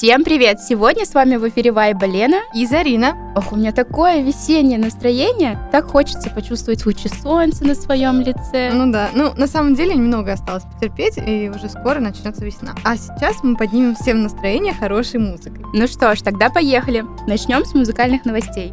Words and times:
Всем 0.00 0.24
привет! 0.24 0.62
Сегодня 0.62 1.04
с 1.04 1.12
вами 1.12 1.36
в 1.36 1.46
эфире 1.50 1.72
Вайба 1.72 2.06
Лена 2.06 2.40
и 2.54 2.64
Зарина. 2.64 3.34
Ох, 3.36 3.52
у 3.52 3.56
меня 3.56 3.70
такое 3.70 4.22
весеннее 4.22 4.78
настроение. 4.78 5.58
Так 5.72 5.88
хочется 5.88 6.30
почувствовать 6.30 6.86
лучи 6.86 7.10
солнца 7.22 7.66
на 7.66 7.74
своем 7.74 8.22
лице. 8.22 8.70
Ну 8.72 8.90
да, 8.90 9.10
ну 9.12 9.34
на 9.36 9.46
самом 9.46 9.74
деле 9.74 9.94
немного 9.94 10.32
осталось 10.32 10.64
потерпеть, 10.64 11.18
и 11.18 11.50
уже 11.54 11.68
скоро 11.68 12.00
начнется 12.00 12.42
весна. 12.42 12.74
А 12.82 12.96
сейчас 12.96 13.42
мы 13.42 13.56
поднимем 13.56 13.94
всем 13.94 14.22
настроение 14.22 14.72
хорошей 14.72 15.20
музыкой. 15.20 15.66
Ну 15.74 15.86
что 15.86 16.16
ж, 16.16 16.22
тогда 16.22 16.48
поехали. 16.48 17.04
Начнем 17.26 17.66
с 17.66 17.74
музыкальных 17.74 18.24
новостей. 18.24 18.72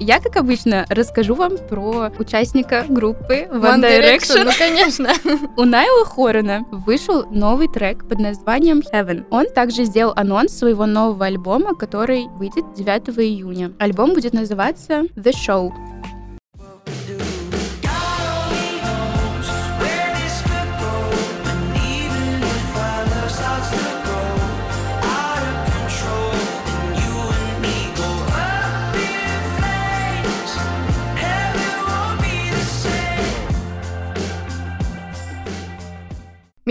Я, 0.00 0.18
как 0.18 0.34
обычно, 0.34 0.86
расскажу 0.88 1.36
вам 1.36 1.56
про 1.56 2.10
участника 2.18 2.84
группы 2.88 3.46
One, 3.48 3.60
One 3.60 3.80
Direction. 3.80 4.42
Direction. 4.42 4.44
Ну, 4.44 4.50
конечно. 4.58 5.10
У 5.56 5.64
Найла 5.64 6.04
Хорена 6.04 6.64
вышел 6.72 7.24
новый 7.30 7.68
трек 7.68 8.08
под 8.08 8.18
названием 8.18 8.80
Heaven. 8.80 9.24
Он 9.30 9.46
также 9.54 9.84
сделал 9.84 10.12
анонс 10.16 10.52
своего 10.52 10.86
нового 10.86 11.26
альбома, 11.26 11.76
который 11.76 12.26
выйдет 12.38 12.64
9 12.74 13.16
июня. 13.20 13.72
Альбом 13.78 14.14
будет 14.14 14.32
называться 14.32 15.02
The 15.14 15.32
Show. 15.32 15.72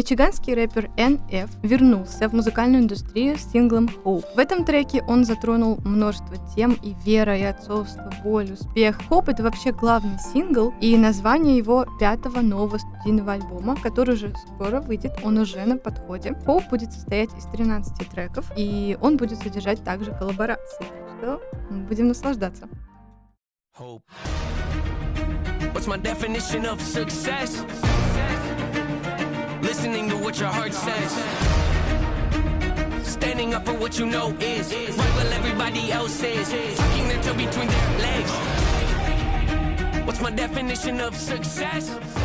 Мичиганский 0.04 0.54
рэпер 0.54 0.90
NF 0.98 1.50
вернулся 1.62 2.28
в 2.28 2.34
музыкальную 2.34 2.84
индустрию 2.84 3.38
с 3.38 3.50
синглом 3.54 3.90
Hope. 4.04 4.26
В 4.36 4.38
этом 4.38 4.66
треке 4.66 5.02
он 5.08 5.23
затронул 5.23 5.78
множество 5.86 6.36
тем 6.54 6.73
и 6.73 6.94
вера, 7.06 7.38
и 7.38 7.44
отцовство, 7.44 8.12
боль, 8.22 8.52
успех. 8.52 9.00
Hope— 9.09 9.24
это 9.31 9.44
вообще 9.44 9.72
главный 9.72 10.20
сингл 10.20 10.74
и 10.81 10.98
название 10.98 11.56
его 11.56 11.86
пятого 12.02 12.42
нового 12.42 12.80
студийного 12.80 13.31
альбома, 13.31 13.78
который 13.78 14.16
уже 14.16 14.34
скоро 14.56 14.81
выйдет, 14.81 15.14
он 15.24 15.38
уже 15.38 15.64
на 15.64 15.78
подходе. 15.78 16.31
Hope 16.46 16.70
будет 16.70 16.92
состоять 16.92 17.34
из 17.38 17.46
13 17.46 18.09
треков, 18.09 18.52
и 18.58 18.98
он 19.00 19.16
будет 19.16 19.40
содержать 19.40 19.86
также 19.86 20.12
коллаборации. 20.12 20.80
Так 20.80 21.18
что 21.18 21.42
будем 21.88 22.09
наслаждаться. 22.09 22.68
Hope. 23.80 24.02
What's 25.74 25.88
my 25.88 25.96
definition 25.98 26.66
of 26.66 26.81
success? 26.81 27.64
Listening 29.64 30.09
to 30.09 30.17
what 30.17 30.38
your 30.39 30.50
heart 30.50 30.73
says. 30.73 31.11
Standing 33.08 33.53
up 33.53 33.66
for 33.66 33.73
what 33.73 33.97
you 33.97 34.06
know 34.06 34.36
is 34.39 34.73
right 34.73 35.14
while 35.16 35.33
everybody 35.33 35.92
else 35.92 36.22
is. 36.22 36.50
Tucking 36.78 37.08
their 37.08 37.23
toe 37.23 37.33
between 37.33 37.67
their 37.69 38.00
legs. 38.00 38.31
What's 40.06 40.22
my 40.22 40.31
definition 40.31 41.00
of 41.00 41.16
success? 41.16 42.22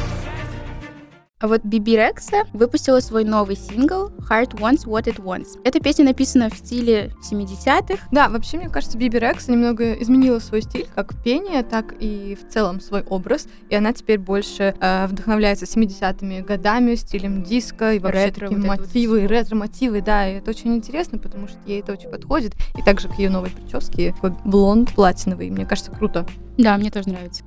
А 1.41 1.47
вот 1.47 1.61
Биби 1.63 1.95
Рекса 1.95 2.43
выпустила 2.53 2.99
свой 2.99 3.23
новый 3.23 3.55
сингл 3.55 4.11
Heart 4.29 4.59
Wants 4.59 4.87
What 4.87 5.05
It 5.05 5.23
Wants. 5.23 5.61
Эта 5.63 5.79
песня 5.79 6.05
написана 6.05 6.51
в 6.51 6.55
стиле 6.55 7.13
70-х. 7.31 8.09
Да, 8.11 8.29
вообще, 8.29 8.57
мне 8.57 8.69
кажется, 8.69 8.99
Биби 8.99 9.21
Рекса 9.21 9.53
немного 9.53 9.93
изменила 9.93 10.41
свой 10.41 10.63
стиль, 10.63 10.89
как 10.93 11.15
пение, 11.23 11.63
так 11.63 11.95
и 12.01 12.37
в 12.37 12.53
целом 12.53 12.81
свой 12.81 13.03
образ. 13.03 13.47
И 13.69 13.77
она 13.77 13.93
теперь 13.93 14.19
больше 14.19 14.75
э, 14.81 15.07
вдохновляется 15.07 15.65
70-ми 15.65 16.41
годами, 16.41 16.97
стилем 16.97 17.45
диска 17.45 17.93
и 17.93 18.01
вообще 18.01 18.25
ретро, 18.25 18.49
такие 18.49 18.61
вот 18.61 18.67
мотивы, 18.67 19.21
вот. 19.21 19.31
ретро-мотивы, 19.31 20.03
да. 20.03 20.29
И 20.29 20.39
это 20.39 20.51
очень 20.51 20.75
интересно, 20.75 21.19
потому 21.19 21.47
что 21.47 21.59
ей 21.67 21.83
это 21.83 21.93
очень 21.93 22.11
подходит. 22.11 22.55
И 22.77 22.83
также 22.83 23.09
к 23.09 23.15
ее 23.15 23.31
новой 23.31 23.51
прическе, 23.51 24.13
такой 24.13 24.33
блонд 24.45 24.93
платиновый. 24.93 25.51
Мне 25.51 25.67
кажется, 25.67 25.93
круто. 25.93 26.27
Да, 26.57 26.77
мне 26.77 26.91
тоже 26.91 27.11
нравится. 27.11 27.45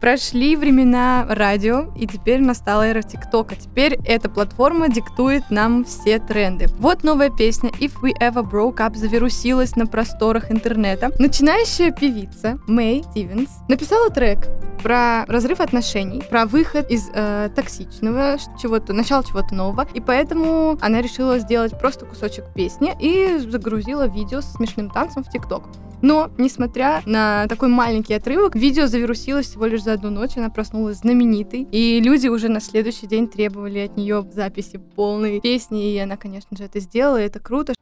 Прошли 0.00 0.56
времена 0.56 1.26
радио, 1.28 1.92
и 1.94 2.06
теперь 2.06 2.40
настала 2.40 2.84
эра 2.84 3.02
ТикТока. 3.02 3.54
Теперь 3.54 3.98
эта 4.06 4.30
платформа 4.30 4.88
диктует 4.88 5.50
нам 5.50 5.84
все 5.84 6.18
тренды. 6.18 6.68
Вот 6.78 7.04
новая 7.04 7.28
песня 7.28 7.68
If 7.78 8.00
We 8.02 8.12
Ever 8.18 8.50
Broke 8.50 8.76
Up 8.76 8.96
завирусилась 8.96 9.76
на 9.76 9.86
просторах 9.86 10.50
интернета. 10.50 11.10
Начинающая 11.18 11.90
певица 11.90 12.58
Мэй 12.66 13.04
Стивенс 13.10 13.50
написала 13.68 14.08
трек 14.08 14.48
про 14.82 15.26
разрыв 15.26 15.60
отношений, 15.60 16.22
про 16.30 16.46
выход 16.46 16.90
из 16.90 17.10
э, 17.12 17.50
токсичного 17.54 18.38
чего-то, 18.58 18.94
начало 18.94 19.22
чего-то 19.22 19.54
нового, 19.54 19.86
и 19.92 20.00
поэтому 20.00 20.78
она 20.80 21.02
решила 21.02 21.38
сделать 21.38 21.78
просто 21.78 22.06
кусочек 22.06 22.46
песни 22.54 22.96
и 22.98 23.36
загрузила 23.36 24.08
видео 24.08 24.40
с 24.40 24.52
смешным 24.52 24.88
танцем 24.88 25.22
в 25.22 25.28
ТикТок. 25.28 25.64
Но, 26.02 26.30
несмотря 26.38 27.02
на 27.06 27.46
такой 27.48 27.68
маленький 27.68 28.14
отрывок, 28.14 28.56
видео 28.56 28.86
завирусилось 28.86 29.46
всего 29.46 29.66
лишь 29.66 29.82
за 29.82 29.94
одну 29.94 30.10
ночь, 30.10 30.36
она 30.36 30.50
проснулась 30.50 30.98
знаменитой, 30.98 31.66
и 31.70 32.00
люди 32.00 32.28
уже 32.28 32.48
на 32.48 32.60
следующий 32.60 33.06
день 33.06 33.28
требовали 33.28 33.80
от 33.80 33.96
нее 33.96 34.26
записи 34.32 34.78
полной 34.78 35.40
песни, 35.40 35.92
и 35.92 35.98
она, 35.98 36.16
конечно 36.16 36.56
же, 36.56 36.64
это 36.64 36.80
сделала, 36.80 37.20
и 37.20 37.26
это 37.26 37.40
круто. 37.40 37.74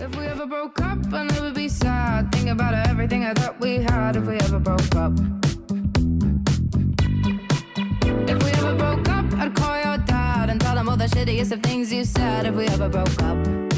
If 0.00 0.16
we 0.16 0.24
ever 0.24 0.46
broke 0.46 0.80
up, 0.80 0.98
I'll 1.12 1.24
never 1.26 1.52
be 1.52 1.68
sad. 1.68 2.32
Think 2.32 2.50
about 2.50 2.74
everything 2.88 3.22
I 3.24 3.32
thought 3.32 3.60
we 3.60 3.76
had 3.76 4.16
if 4.16 4.26
we 4.26 4.36
ever 4.38 4.58
broke 4.58 4.94
up. 4.96 5.12
If 8.28 8.42
we 8.42 8.50
ever 8.50 8.74
broke 8.74 9.08
up, 9.08 9.24
I'd 9.38 9.54
call 9.54 9.76
your 9.76 9.98
dad 9.98 10.50
and 10.50 10.60
tell 10.60 10.76
him 10.76 10.88
all 10.88 10.96
the 10.96 11.06
shittiest 11.06 11.52
of 11.52 11.62
things 11.62 11.92
you 11.92 12.04
said 12.04 12.44
if 12.46 12.56
we 12.56 12.66
ever 12.66 12.88
broke 12.88 13.22
up. 13.22 13.73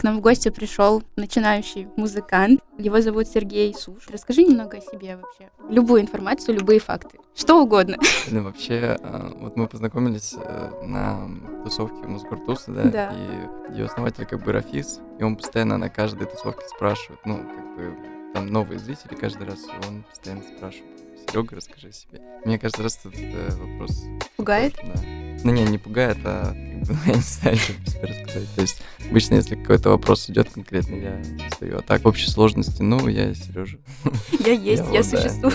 К 0.00 0.02
нам 0.02 0.16
в 0.16 0.20
гости 0.22 0.48
пришел 0.48 1.02
начинающий 1.16 1.86
музыкант. 1.98 2.62
Его 2.78 3.02
зовут 3.02 3.28
Сергей 3.28 3.74
Суш. 3.74 4.08
Расскажи 4.08 4.44
немного 4.44 4.78
о 4.78 4.80
себе 4.80 5.18
вообще. 5.18 5.50
Любую 5.68 6.00
информацию, 6.00 6.56
любые 6.56 6.80
факты. 6.80 7.18
Что 7.34 7.62
угодно. 7.62 7.98
Ну, 8.30 8.42
вообще, 8.42 8.96
а, 9.02 9.30
вот 9.36 9.56
мы 9.56 9.68
познакомились 9.68 10.34
э, 10.38 10.84
на 10.86 11.28
тусовке 11.64 12.06
Музгуртуса, 12.06 12.72
да, 12.72 12.84
да, 12.84 13.12
и 13.12 13.74
ее 13.74 13.84
основатель 13.84 14.24
как 14.24 14.42
бы 14.42 14.52
Рафис, 14.52 15.00
и 15.18 15.22
он 15.22 15.36
постоянно 15.36 15.76
на 15.76 15.90
каждой 15.90 16.26
тусовке 16.26 16.66
спрашивает, 16.68 17.20
ну, 17.26 17.36
как 17.36 17.76
бы, 17.76 17.94
там 18.32 18.46
новые 18.46 18.78
зрители 18.78 19.14
каждый 19.14 19.48
раз, 19.48 19.58
он 19.86 20.04
постоянно 20.04 20.42
спрашивает. 20.42 21.09
Серега, 21.28 21.56
расскажи 21.56 21.88
о 21.88 21.92
себе. 21.92 22.20
Мне 22.44 22.58
кажется, 22.58 22.82
раз 22.82 22.98
этот 22.98 23.14
э, 23.16 23.50
вопрос... 23.56 24.04
Пугает? 24.36 24.74
Да. 24.82 25.02
Ну, 25.44 25.52
не, 25.52 25.64
не 25.64 25.78
пугает, 25.78 26.18
а 26.24 26.54
я 27.06 27.14
не 27.14 27.20
знаю, 27.20 27.56
что 27.56 27.72
тебе 27.72 28.02
рассказать. 28.02 28.54
То 28.54 28.60
есть 28.60 28.82
обычно, 29.08 29.34
если 29.34 29.54
какой-то 29.54 29.90
вопрос 29.90 30.28
идет 30.30 30.50
конкретно, 30.50 30.94
я 30.94 31.22
стою. 31.52 31.78
А 31.78 31.82
так, 31.82 32.02
в 32.02 32.08
общей 32.08 32.28
сложности, 32.28 32.82
ну, 32.82 33.08
я 33.08 33.34
Сережа. 33.34 33.78
Я 34.44 34.52
есть, 34.52 34.84
я, 34.92 35.02
существую. 35.02 35.52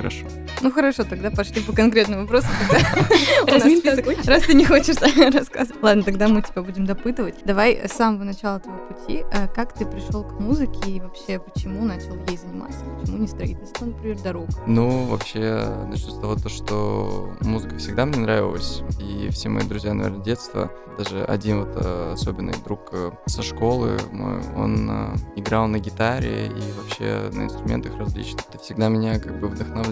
Хорошо. 0.00 0.24
Ну 0.62 0.72
хорошо, 0.72 1.04
тогда 1.04 1.30
пошли 1.30 1.60
по 1.60 1.74
конкретному 1.74 2.22
вопросу. 2.22 2.46
Раз 3.46 4.42
ты 4.44 4.54
не 4.54 4.64
хочешь 4.64 4.96
рассказывать. 5.34 5.82
Ладно, 5.82 6.02
тогда 6.02 6.26
мы 6.26 6.40
тебя 6.40 6.62
будем 6.62 6.86
допытывать. 6.86 7.34
Давай 7.44 7.86
с 7.86 7.92
самого 7.92 8.24
начала 8.24 8.60
твоего 8.60 8.80
пути. 8.86 9.24
Э, 9.30 9.46
как 9.54 9.74
ты 9.74 9.84
пришел 9.84 10.24
к 10.24 10.40
музыке 10.40 10.90
и 10.90 11.00
вообще 11.00 11.38
почему 11.38 11.84
начал 11.84 12.16
ей 12.28 12.38
заниматься? 12.38 12.80
Почему 12.98 13.18
не 13.18 13.26
строительство, 13.26 13.84
например, 13.84 14.18
дорог? 14.22 14.48
Ну, 14.66 15.04
вообще, 15.04 15.66
начну 15.86 16.12
с 16.12 16.18
того, 16.18 16.36
что 16.48 17.34
музыка 17.42 17.76
всегда 17.76 18.06
мне 18.06 18.20
нравилась. 18.20 18.80
И 18.98 19.28
все 19.30 19.50
мои 19.50 19.64
друзья, 19.64 19.92
наверное, 19.92 20.24
детства, 20.24 20.70
даже 20.96 21.24
один 21.24 21.60
вот 21.66 21.76
э, 21.76 22.12
особенный 22.14 22.54
друг 22.64 22.88
э, 22.92 23.10
со 23.26 23.42
школы 23.42 23.98
мой, 24.12 24.40
он 24.56 24.90
играл 25.36 25.68
на 25.68 25.78
гитаре 25.78 26.46
и 26.46 26.72
вообще 26.72 27.30
на 27.36 27.44
инструментах 27.44 27.98
различных. 27.98 28.46
Это 28.48 28.58
всегда 28.58 28.88
меня 28.88 29.18
как 29.18 29.38
бы 29.38 29.48
вдохновлял. 29.48 29.89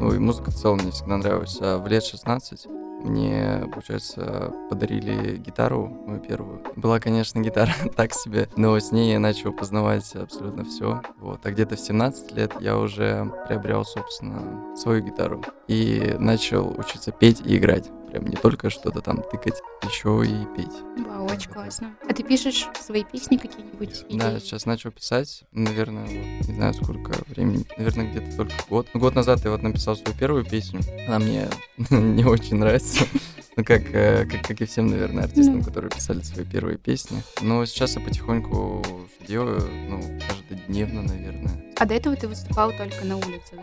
Ну 0.00 0.12
и 0.12 0.18
музыка 0.18 0.50
в 0.50 0.54
целом 0.54 0.78
мне 0.78 0.90
всегда 0.90 1.16
нравилась. 1.16 1.58
А 1.60 1.78
в 1.78 1.86
лет 1.86 2.04
16 2.04 2.66
мне, 3.04 3.68
получается, 3.72 4.52
подарили 4.68 5.36
гитару, 5.36 5.86
мою 6.06 6.20
первую. 6.20 6.62
Была, 6.76 6.98
конечно, 6.98 7.40
гитара 7.40 7.72
так 7.96 8.12
себе, 8.12 8.48
но 8.56 8.78
с 8.78 8.92
ней 8.92 9.12
я 9.12 9.20
начал 9.20 9.52
познавать 9.52 10.14
абсолютно 10.14 10.64
все. 10.64 11.02
Вот. 11.18 11.40
А 11.44 11.50
где-то 11.50 11.76
в 11.76 11.80
17 11.80 12.32
лет 12.32 12.52
я 12.60 12.76
уже 12.76 13.32
приобрел, 13.46 13.84
собственно, 13.84 14.76
свою 14.76 15.02
гитару 15.02 15.42
и 15.68 16.16
начал 16.18 16.74
учиться 16.76 17.12
петь 17.12 17.40
и 17.44 17.56
играть. 17.56 17.90
Прям 18.10 18.26
не 18.26 18.36
только 18.36 18.70
что-то 18.70 19.00
там 19.00 19.22
тыкать, 19.22 19.60
еще 19.84 20.22
и 20.24 20.56
петь. 20.56 21.06
Вау, 21.06 21.26
очень 21.26 21.50
классно. 21.50 21.94
А 22.08 22.12
ты 22.14 22.22
пишешь 22.22 22.66
свои 22.80 23.04
песни 23.04 23.36
какие-нибудь? 23.36 24.04
Да, 24.10 24.32
Или- 24.32 24.38
сейчас 24.40 24.66
начал 24.66 24.90
писать, 24.90 25.44
наверное, 25.52 26.04
вот, 26.06 26.48
не 26.48 26.54
знаю, 26.54 26.74
сколько 26.74 27.12
времени, 27.28 27.64
наверное, 27.76 28.10
где-то 28.10 28.36
только 28.36 28.54
год. 28.68 28.88
Ну, 28.94 29.00
год 29.00 29.14
назад 29.14 29.44
я 29.44 29.50
вот 29.50 29.62
написал 29.62 29.96
свою 29.96 30.16
первую 30.16 30.44
песню, 30.44 30.80
она 31.06 31.18
мне 31.18 31.48
не 31.90 32.24
очень 32.24 32.56
нравится, 32.56 33.04
ну, 33.56 33.64
как, 33.64 33.82
э, 33.94 34.26
как, 34.26 34.42
как 34.46 34.60
и 34.60 34.64
всем, 34.66 34.86
наверное, 34.88 35.24
артистам, 35.24 35.58
Ну. 35.58 35.64
которые 35.64 35.90
писали 35.90 36.20
свои 36.22 36.44
первые 36.44 36.78
песни. 36.78 37.22
Но 37.40 37.64
сейчас 37.66 37.96
я 37.96 38.00
потихоньку 38.02 38.84
делаю, 39.26 39.62
ну, 39.88 40.02
каждодневно, 40.28 41.02
наверное. 41.02 41.72
А 41.78 41.86
до 41.86 41.94
этого 41.94 42.16
ты 42.16 42.26
выступал 42.28 42.72
только 42.72 43.04
на 43.04 43.16
улице, 43.16 43.52
да? 43.54 43.62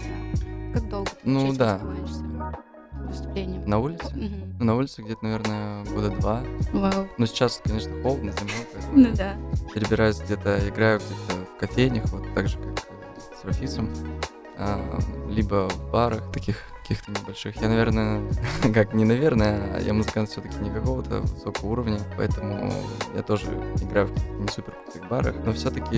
Как 0.74 0.90
долго 0.90 1.10
ты 1.10 1.18
Ну, 1.24 1.54
да. 1.54 1.78
занимаешься 1.80 2.24
выступлением? 3.08 3.64
На 3.68 3.80
улице? 3.80 4.06
Ну, 4.14 4.66
на 4.66 4.76
улице 4.76 5.02
где-то, 5.02 5.24
наверное, 5.24 5.84
года 5.86 6.10
два. 6.10 6.44
Вау. 6.74 7.08
Ну, 7.18 7.26
сейчас, 7.26 7.62
конечно, 7.64 7.92
холодно, 8.02 8.32
зима, 8.32 8.52
Ну 8.94 9.10
да. 9.16 9.36
перебираюсь 9.74 10.20
где-то, 10.20 10.60
играю 10.68 11.00
где-то 11.00 11.46
в 11.56 11.60
кофейнях, 11.60 12.06
вот 12.12 12.24
так 12.34 12.48
же, 12.48 12.58
как 12.58 12.86
э, 12.90 13.42
с 13.42 13.46
Рафисом, 13.46 13.90
а, 14.58 15.00
либо 15.30 15.68
в 15.70 15.92
барах 15.92 16.32
таких 16.32 16.58
каких-то 16.82 17.12
небольших. 17.12 17.56
Я, 17.62 17.68
наверное, 17.68 18.22
как 18.74 18.94
не 18.94 19.06
наверное, 19.06 19.76
а 19.76 19.80
я 19.82 19.92
музыкант 19.94 20.30
все-таки 20.30 20.60
не 20.60 20.70
какого-то 20.70 21.22
высокого 21.22 21.72
уровня, 21.72 22.00
поэтому 22.16 22.72
я 23.16 23.24
тоже 23.24 23.48
играю 23.82 24.06
в 24.08 24.42
не 24.42 24.48
супер 24.50 24.74
крутых 24.84 25.10
барах, 25.10 25.36
но 25.44 25.52
все-таки 25.52 25.98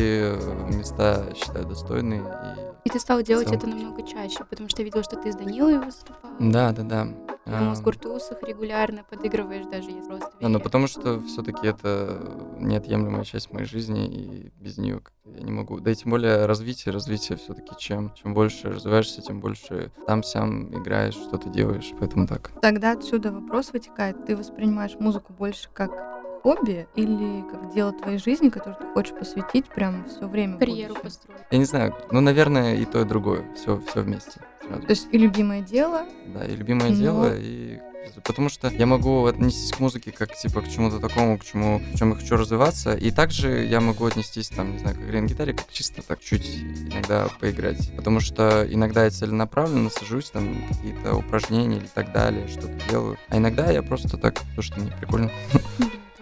места 0.73 1.25
считаю 1.35 1.65
достойные. 1.65 2.21
И 2.21 2.66
ты 2.89 2.99
стал 2.99 3.21
делать 3.21 3.51
это 3.51 3.67
намного 3.67 4.03
чаще, 4.03 4.43
потому 4.43 4.69
что 4.69 4.81
я 4.81 4.85
видела, 4.85 5.03
что 5.03 5.15
ты 5.15 5.31
с 5.31 5.35
Данилой 5.35 5.79
выступал. 5.79 6.31
И... 6.39 6.49
Да, 6.51 6.71
да, 6.71 6.83
да. 6.83 7.07
Ты 7.47 7.53
А, 7.53 7.73
в 7.73 7.81
Куртусах 7.81 8.43
регулярно 8.43 9.05
подыгрываешь, 9.09 9.65
даже 9.67 9.89
если 9.89 10.01
просто 10.01 10.31
Да, 10.41 10.49
ну 10.49 10.59
потому 10.59 10.87
что 10.87 11.21
все-таки 11.21 11.67
это 11.67 12.19
неотъемлемая 12.59 13.23
часть 13.23 13.53
моей 13.53 13.65
жизни, 13.65 14.05
и 14.05 14.51
без 14.59 14.77
нее 14.77 14.99
я 15.23 15.41
не 15.41 15.51
могу. 15.51 15.79
Да 15.79 15.91
и 15.91 15.95
тем 15.95 16.11
более 16.11 16.45
развитие, 16.45 16.93
развитие 16.93 17.37
все-таки 17.37 17.71
чем, 17.77 18.13
чем 18.15 18.33
больше 18.33 18.69
развиваешься, 18.69 19.21
тем 19.21 19.39
больше 19.39 19.91
там 20.05 20.23
сям 20.23 20.77
играешь, 20.77 21.13
что-то 21.13 21.47
делаешь, 21.49 21.93
поэтому 21.97 22.27
так. 22.27 22.51
Тогда 22.61 22.91
отсюда 22.91 23.31
вопрос 23.31 23.71
вытекает. 23.71 24.25
Ты 24.25 24.35
воспринимаешь 24.35 24.95
музыку 24.99 25.31
больше 25.31 25.69
как 25.73 26.16
хобби 26.47 26.87
или 26.95 27.43
как 27.51 27.73
дело 27.73 27.91
твоей 27.91 28.19
жизни, 28.19 28.47
которое 28.47 28.75
ты 28.77 28.85
хочешь 28.93 29.13
посвятить 29.13 29.65
прям 29.65 30.05
все 30.07 30.27
время 30.29 30.57
карьеру 30.57 30.95
построить. 30.95 31.41
Я 31.51 31.57
не 31.57 31.65
знаю, 31.65 31.93
ну, 32.09 32.21
наверное, 32.21 32.77
и 32.77 32.85
то, 32.85 33.01
и 33.01 33.03
другое, 33.03 33.43
все, 33.55 33.81
все 33.89 34.01
вместе. 34.01 34.39
сразу. 34.65 34.81
То 34.83 34.91
есть 34.91 35.07
и 35.11 35.17
любимое 35.17 35.59
дело, 35.61 36.05
Да, 36.27 36.45
и 36.45 36.55
любимое 36.55 36.91
Ну. 36.91 36.95
дело, 36.95 37.33
и 37.37 37.79
потому 38.23 38.47
что 38.47 38.69
я 38.69 38.85
могу 38.85 39.25
отнестись 39.25 39.73
к 39.73 39.79
музыке 39.81 40.11
как 40.13 40.33
типа 40.35 40.61
к 40.61 40.69
чему-то 40.69 40.99
такому, 40.99 41.37
к 41.37 41.43
чему, 41.43 41.79
в 41.79 41.97
чем 41.97 42.11
я 42.11 42.15
хочу 42.15 42.37
развиваться, 42.37 42.93
и 42.95 43.11
также 43.11 43.65
я 43.65 43.81
могу 43.81 44.05
отнестись 44.05 44.47
там, 44.47 44.71
не 44.71 44.79
знаю, 44.79 44.95
как 44.95 45.03
игре 45.05 45.19
на 45.21 45.27
гитаре, 45.27 45.53
как 45.53 45.69
чисто 45.69 46.01
так 46.01 46.21
чуть 46.21 46.47
иногда 46.89 47.27
поиграть, 47.41 47.91
потому 47.97 48.21
что 48.21 48.65
иногда 48.69 49.03
я 49.03 49.09
целенаправленно 49.11 49.89
сажусь 49.89 50.29
там 50.29 50.63
какие-то 50.69 51.13
упражнения 51.15 51.77
или 51.77 51.89
так 51.93 52.13
далее, 52.13 52.47
что-то 52.47 52.71
делаю, 52.89 53.17
а 53.27 53.37
иногда 53.37 53.69
я 53.69 53.83
просто 53.83 54.17
так, 54.17 54.39
то 54.55 54.61
что 54.61 54.79
мне 54.79 54.91
прикольно, 54.97 55.29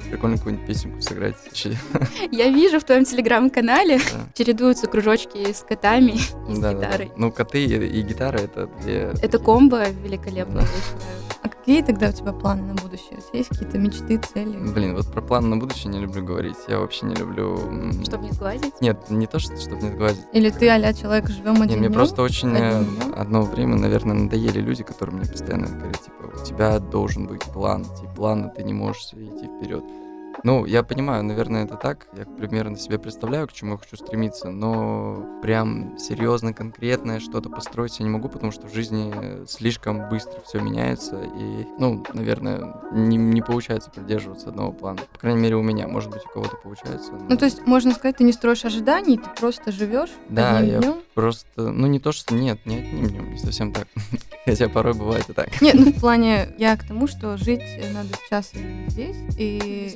прикольно 0.09 0.37
какую-нибудь 0.37 0.67
песенку 0.67 1.01
сыграть, 1.01 1.35
Я 2.31 2.49
вижу 2.49 2.79
в 2.79 2.83
твоем 2.83 3.05
телеграм-канале 3.05 3.97
да. 3.97 4.03
чередуются 4.33 4.87
кружочки 4.87 5.51
с 5.51 5.61
котами 5.61 6.11
и 6.49 6.55
с 6.55 6.59
Да, 6.59 6.71
да, 6.73 6.79
да. 6.79 6.85
гитарой. 6.87 7.11
Ну 7.17 7.31
коты 7.31 7.63
и, 7.65 7.99
и 7.99 8.01
гитара 8.01 8.37
это 8.37 8.67
две. 8.81 8.95
Это 9.01 9.21
такие- 9.21 9.39
комбо 9.39 9.89
великолепно, 9.89 10.55
Да. 10.55 10.61
я 10.61 10.67
считаю. 10.67 11.44
Какие 11.65 11.81
тогда 11.81 12.09
у 12.09 12.11
тебя 12.11 12.31
планы 12.31 12.61
на 12.61 12.73
будущее? 12.75 13.17
У 13.17 13.21
тебя 13.21 13.39
есть 13.39 13.49
какие-то 13.49 13.79
мечты, 13.79 14.17
цели? 14.19 14.55
Блин, 14.71 14.95
вот 14.95 15.11
про 15.11 15.21
планы 15.21 15.47
на 15.47 15.57
будущее 15.57 15.91
не 15.91 15.99
люблю 15.99 16.23
говорить. 16.23 16.57
Я 16.67 16.79
вообще 16.79 17.07
не 17.07 17.15
люблю. 17.15 17.57
Чтобы 18.03 18.25
не 18.25 18.31
сглазить. 18.31 18.79
Нет, 18.81 19.09
не 19.09 19.25
то, 19.25 19.39
что 19.39 19.57
чтобы 19.59 19.81
не 19.81 19.89
сглазить. 19.89 20.25
Или 20.31 20.51
ты 20.51 20.69
а 20.69 20.93
человек 20.93 21.27
живем 21.27 21.61
один 21.61 21.79
мне 21.79 21.87
днём? 21.87 21.93
просто 21.93 22.21
очень 22.21 22.55
э, 22.55 22.85
одно 23.15 23.41
время, 23.41 23.77
наверное, 23.77 24.13
надоели 24.13 24.59
люди, 24.59 24.83
которые 24.83 25.15
мне 25.15 25.25
постоянно 25.25 25.67
говорят, 25.67 26.01
типа, 26.03 26.39
у 26.39 26.45
тебя 26.45 26.79
должен 26.79 27.25
быть 27.25 27.43
план, 27.43 27.83
типа, 27.83 28.13
плана 28.15 28.49
ты 28.49 28.63
не 28.63 28.73
можешь 28.73 29.07
идти 29.13 29.47
вперед. 29.47 29.83
Ну, 30.45 30.63
я 30.67 30.83
понимаю, 30.83 31.23
наверное, 31.23 31.65
это 31.65 31.75
так. 31.75 32.05
Я 32.15 32.23
примерно 32.25 32.77
себе 32.77 32.99
представляю, 32.99 33.47
к 33.47 33.53
чему 33.53 33.71
я 33.71 33.77
хочу 33.79 33.97
стремиться, 33.97 34.51
но 34.51 35.39
прям 35.41 35.97
серьезно, 35.97 36.53
конкретное 36.53 37.19
что-то 37.19 37.49
построить 37.49 37.97
я 37.97 38.05
не 38.05 38.11
могу, 38.11 38.29
потому 38.29 38.51
что 38.51 38.67
в 38.67 38.73
жизни 38.73 39.11
слишком 39.47 40.07
быстро 40.07 40.39
все 40.41 40.59
меняется, 40.59 41.19
и, 41.23 41.65
ну, 41.79 42.03
наверное, 42.13 42.75
не, 42.91 43.17
не 43.17 43.41
получается 43.41 43.89
придерживаться 43.89 44.49
одного 44.49 44.71
плана. 44.71 44.99
По 45.13 45.19
крайней 45.19 45.41
мере, 45.41 45.55
у 45.55 45.63
меня. 45.63 45.87
Может 45.87 46.11
быть, 46.11 46.23
у 46.23 46.29
кого-то 46.29 46.57
получается. 46.57 47.13
Ну, 47.13 47.25
но- 47.27 47.37
то 47.37 47.45
есть, 47.45 47.65
можно 47.65 47.91
сказать, 47.93 48.17
ты 48.17 48.23
не 48.23 48.31
строишь 48.31 48.65
ожиданий, 48.65 49.17
ты 49.17 49.29
просто 49.39 49.71
живешь 49.71 50.11
Да, 50.29 50.59
одним 50.59 50.73
я 50.73 50.79
днем. 50.79 50.95
Просто, 51.15 51.71
ну 51.71 51.87
не 51.87 51.99
то, 51.99 52.11
что 52.11 52.35
нет, 52.35 52.59
не 52.65 52.77
одним 52.77 53.07
днем, 53.07 53.31
не 53.31 53.39
совсем 53.39 53.73
так. 53.73 53.87
Хотя 54.45 54.69
порой 54.69 54.93
бывает 54.93 55.27
и 55.27 55.33
так. 55.33 55.59
Нет, 55.59 55.73
ну 55.73 55.91
в 55.91 55.99
плане, 55.99 56.49
я 56.59 56.77
к 56.77 56.87
тому, 56.87 57.07
что 57.07 57.35
жить 57.35 57.63
надо 57.93 58.09
сейчас 58.27 58.51
и 58.53 58.89
здесь. 58.89 59.17
Без 59.17 59.35
И 59.39 59.89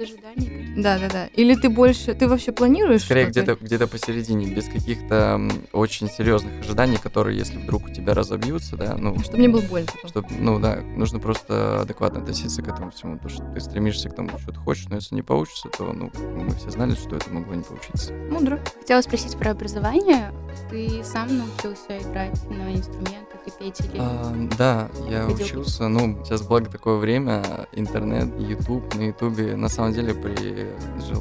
да, 0.75 0.97
да, 0.97 1.09
да. 1.09 1.25
Или 1.27 1.55
ты 1.55 1.69
больше, 1.69 2.13
ты 2.13 2.27
вообще 2.27 2.51
планируешь? 2.51 3.03
Скорее 3.03 3.27
где-то 3.27 3.55
где 3.59 3.79
посередине, 3.87 4.53
без 4.53 4.65
каких-то 4.65 5.49
очень 5.73 6.09
серьезных 6.09 6.59
ожиданий, 6.61 6.97
которые, 6.97 7.37
если 7.37 7.57
вдруг 7.57 7.85
у 7.85 7.89
тебя 7.89 8.13
разобьются, 8.13 8.77
да, 8.77 8.95
ну, 8.97 9.17
Чтобы 9.19 9.39
не 9.39 9.47
было 9.47 9.61
больно. 9.61 9.87
потом. 9.87 10.09
чтоб, 10.09 10.25
ну 10.39 10.59
да, 10.59 10.81
нужно 10.95 11.19
просто 11.19 11.81
адекватно 11.81 12.19
относиться 12.19 12.61
к 12.61 12.67
этому 12.67 12.91
всему, 12.91 13.17
потому 13.17 13.33
что 13.33 13.43
ты 13.53 13.59
стремишься 13.59 14.09
к 14.09 14.15
тому, 14.15 14.29
что 14.39 14.51
ты 14.51 14.59
хочешь, 14.59 14.87
но 14.89 14.95
если 14.95 15.15
не 15.15 15.21
получится, 15.21 15.69
то, 15.69 15.91
ну, 15.93 16.11
мы 16.35 16.55
все 16.55 16.69
знали, 16.69 16.95
что 16.95 17.15
это 17.15 17.29
могло 17.31 17.55
не 17.55 17.63
получиться. 17.63 18.13
Мудро. 18.13 18.59
Хотела 18.79 19.01
спросить 19.01 19.37
про 19.37 19.51
образование. 19.51 20.31
Ты 20.69 21.03
сам 21.03 21.29
научился 21.37 21.97
играть 21.97 22.39
на 22.49 22.73
инструментах 22.75 23.39
и 23.45 23.51
петь 23.59 23.79
или... 23.81 23.97
А, 23.99 24.33
да, 24.57 24.89
я 25.09 25.23
Ходил 25.25 25.45
учился, 25.45 25.87
ну, 25.87 26.23
сейчас 26.23 26.41
благо 26.41 26.69
такое 26.69 26.97
время, 26.97 27.67
интернет, 27.73 28.27
YouTube, 28.39 28.93
на 28.95 29.07
YouTube, 29.07 29.55
на 29.55 29.69
самом 29.69 29.93
деле 29.93 30.13
при, 30.29 30.67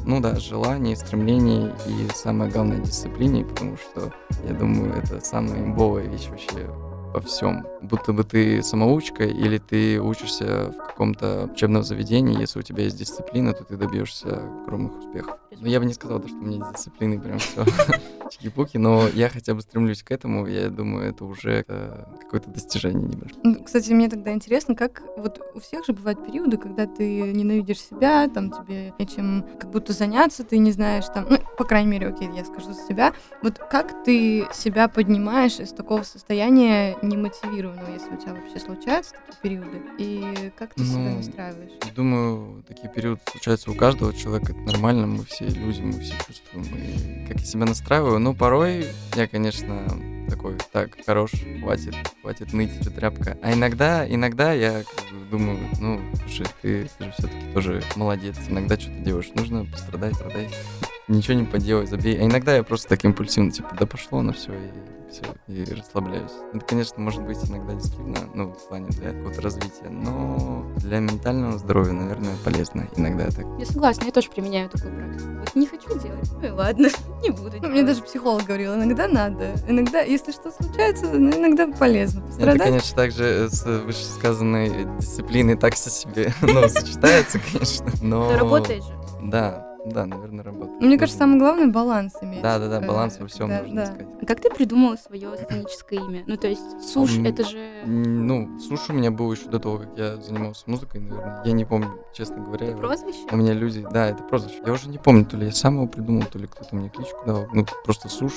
ну 0.05 0.19
да, 0.19 0.35
желании, 0.35 0.95
стремлении 0.95 1.71
и 1.87 2.07
самое 2.13 2.51
главное 2.51 2.79
дисциплине, 2.79 3.45
потому 3.45 3.77
что, 3.77 4.13
я 4.47 4.53
думаю, 4.53 4.93
это 4.93 5.19
самая 5.21 5.59
имбовая 5.59 6.05
вещь 6.07 6.27
вообще 6.29 6.69
во 7.13 7.21
всем. 7.21 7.65
Будто 7.81 8.13
бы 8.13 8.23
ты 8.23 8.61
самоучка 8.61 9.23
или 9.23 9.57
ты 9.57 9.99
учишься 9.99 10.71
в 10.71 10.87
каком-то 10.87 11.49
учебном 11.51 11.83
заведении, 11.83 12.39
если 12.39 12.59
у 12.59 12.63
тебя 12.63 12.83
есть 12.83 12.97
дисциплина, 12.97 13.53
то 13.53 13.63
ты 13.63 13.77
добьешься 13.77 14.41
огромных 14.63 14.99
успехов. 14.99 15.37
Ну, 15.57 15.67
я 15.67 15.79
бы 15.79 15.85
не 15.85 15.93
сказал, 15.93 16.19
то, 16.19 16.27
что 16.27 16.37
у 16.37 16.41
меня 16.41 16.63
с 16.65 16.73
дисциплиной 16.75 17.19
прям 17.19 17.39
все 17.39 17.65
чики-пуки, 18.31 18.77
но 18.77 19.07
я 19.07 19.29
хотя 19.29 19.53
бы 19.55 19.61
стремлюсь 19.61 20.03
к 20.03 20.11
этому, 20.11 20.45
я 20.47 20.69
думаю, 20.69 21.09
это 21.09 21.25
уже 21.25 21.65
э, 21.67 22.03
какое-то 22.21 22.49
достижение 22.51 23.07
небольшое. 23.07 23.63
Кстати, 23.65 23.91
мне 23.91 24.07
тогда 24.09 24.31
интересно, 24.31 24.75
как 24.75 25.01
вот 25.17 25.41
у 25.55 25.59
всех 25.59 25.85
же 25.85 25.93
бывают 25.93 26.23
периоды, 26.25 26.57
когда 26.57 26.85
ты 26.85 27.33
ненавидишь 27.33 27.81
себя, 27.81 28.27
там 28.27 28.51
тебе 28.51 28.93
нечем 28.99 29.45
как 29.59 29.71
будто 29.71 29.91
заняться, 29.93 30.43
ты 30.43 30.59
не 30.59 30.71
знаешь 30.71 31.05
там, 31.13 31.25
ну, 31.29 31.37
по 31.57 31.63
крайней 31.63 31.89
мере, 31.89 32.07
окей, 32.07 32.29
я 32.33 32.45
скажу 32.45 32.71
за 32.73 32.81
себя. 32.83 33.13
Вот 33.41 33.57
как 33.57 34.03
ты 34.03 34.47
себя 34.53 34.87
поднимаешь 34.87 35.59
из 35.59 35.73
такого 35.73 36.03
состояния 36.03 36.95
немотивированного, 37.01 37.91
если 37.91 38.13
у 38.13 38.17
тебя 38.17 38.33
вообще 38.33 38.59
случаются 38.59 39.15
такие 39.25 39.41
периоды, 39.41 39.81
и 39.97 40.51
как 40.57 40.73
ты 40.75 40.85
себя 40.85 40.99
Ну, 40.99 41.15
настраиваешь? 41.17 41.71
Думаю, 41.95 42.63
такие 42.67 42.89
периоды 42.89 43.19
случаются 43.31 43.71
у 43.71 43.75
каждого 43.75 44.13
человека, 44.13 44.51
это 44.51 44.61
нормально, 44.61 45.07
мы 45.07 45.25
все 45.25 45.38
люди, 45.45 45.81
мы 45.81 45.99
все 45.99 46.13
чувствуем. 46.27 46.65
И 46.75 47.27
как 47.27 47.39
я 47.39 47.45
себя 47.45 47.65
настраиваю, 47.65 48.19
ну, 48.19 48.33
порой 48.33 48.87
я, 49.15 49.27
конечно, 49.27 49.85
такой, 50.29 50.57
так, 50.71 50.97
хорош, 51.05 51.31
хватит, 51.61 51.95
хватит 52.21 52.53
ныть, 52.53 52.71
что 52.81 52.91
тряпка. 52.91 53.37
А 53.41 53.53
иногда, 53.53 54.07
иногда 54.07 54.53
я 54.53 54.83
как 54.83 55.17
бы 55.17 55.25
думаю, 55.31 55.59
ну, 55.79 56.01
слушай, 56.21 56.45
ты, 56.61 56.89
ты 56.97 57.05
же 57.05 57.11
все-таки 57.17 57.53
тоже 57.53 57.83
молодец, 57.95 58.35
иногда 58.47 58.79
что-то 58.79 58.99
делаешь, 58.99 59.31
нужно 59.35 59.65
пострадать, 59.65 60.15
страдай, 60.15 60.49
ничего 61.07 61.33
не 61.33 61.45
поделай, 61.45 61.87
забей. 61.87 62.17
А 62.19 62.25
иногда 62.25 62.55
я 62.55 62.63
просто 62.63 62.89
так 62.89 63.03
импульсивно, 63.05 63.51
типа, 63.51 63.75
да 63.79 63.85
пошло 63.85 64.21
на 64.21 64.33
все, 64.33 64.53
и 64.53 64.98
все, 65.09 65.23
и 65.47 65.63
расслабляюсь. 65.73 66.31
Это, 66.53 66.65
конечно, 66.65 66.99
может 67.01 67.23
быть 67.23 67.37
иногда 67.49 67.73
действительно, 67.73 68.17
ну, 68.33 68.51
в 68.51 68.67
плане 68.67 68.87
для 68.89 69.11
какого-то 69.11 69.41
развития, 69.41 69.89
но 69.89 70.65
для 70.77 70.99
ментального 70.99 71.57
здоровья, 71.57 71.93
наверное, 71.93 72.35
полезно 72.43 72.87
иногда 72.95 73.25
так. 73.29 73.45
Я 73.59 73.65
согласна, 73.65 74.05
я 74.05 74.11
тоже 74.11 74.29
применяю 74.29 74.69
такую 74.69 74.93
практику. 74.95 75.29
Вот 75.39 75.55
не 75.55 75.67
хочу 75.67 75.87
делать, 75.99 76.31
ну 76.41 76.47
и 76.47 76.51
ладно, 76.51 76.87
не 77.23 77.29
буду 77.31 77.57
Ну, 77.61 77.67
мне 77.69 77.81
делать. 77.81 77.85
даже 77.87 78.01
психолог 78.03 78.43
говорил, 78.43 78.75
иногда 78.75 79.07
надо, 79.07 79.53
иногда, 79.67 80.01
если 80.01 80.31
что 80.31 80.51
случается, 80.51 81.05
ну, 81.07 81.31
иногда 81.31 81.67
полезно 81.67 82.19
Это, 82.19 82.27
пострадать. 82.27 82.61
конечно, 82.63 82.95
также 82.95 83.49
с 83.49 83.65
вышесказанной 83.65 84.85
дисциплиной 84.99 85.55
так 85.55 85.75
со 85.75 85.89
себе, 85.89 86.33
ну, 86.41 86.67
сочетается, 86.69 87.39
конечно, 87.51 87.87
но... 88.01 88.29
Да 88.29 88.37
работает 88.37 88.83
же. 88.83 88.93
Да, 89.21 89.68
Да, 89.85 90.05
наверное, 90.05 90.43
работает. 90.43 90.81
Мне 90.81 90.97
кажется, 90.97 91.19
самое 91.19 91.39
главное 91.39 91.67
баланс 91.67 92.13
иметь. 92.21 92.41
Да, 92.41 92.59
да, 92.59 92.67
да, 92.67 92.85
баланс 92.85 93.17
во 93.19 93.27
всем 93.27 93.49
да, 93.49 93.61
нужно 93.61 93.75
да. 93.75 93.83
искать. 93.83 94.07
А 94.21 94.25
как 94.25 94.41
ты 94.41 94.49
придумал 94.49 94.97
свое 94.97 95.37
сценическое 95.37 95.99
имя? 95.99 96.23
Ну, 96.27 96.37
то 96.37 96.47
есть 96.47 96.81
Суш, 96.81 97.17
это 97.19 97.45
же... 97.45 97.83
Ну, 97.85 98.59
слушай, 98.59 98.91
у 98.91 98.93
меня 98.93 99.11
было 99.11 99.33
еще 99.33 99.49
до 99.49 99.59
того, 99.59 99.79
как 99.79 99.89
я 99.97 100.17
занимался 100.17 100.63
музыкой, 100.67 101.01
наверное. 101.01 101.41
Я 101.45 101.51
не 101.53 101.65
помню, 101.65 101.89
честно 102.13 102.37
говоря. 102.37 102.67
Это 102.67 102.77
прозвище? 102.77 103.19
У 103.31 103.35
меня 103.37 103.53
люди, 103.53 103.85
да, 103.91 104.07
это 104.07 104.23
прозвище. 104.23 104.61
Я 104.65 104.73
уже 104.73 104.89
не 104.89 104.97
помню, 104.97 105.25
то 105.25 105.37
ли 105.37 105.45
я 105.45 105.51
сам 105.51 105.75
его 105.75 105.87
придумал, 105.87 106.23
то 106.23 106.37
ли 106.37 106.47
кто-то 106.47 106.75
мне 106.75 106.89
кличку 106.89 107.25
дал. 107.25 107.47
Ну, 107.53 107.65
просто 107.85 108.09
суш. 108.09 108.33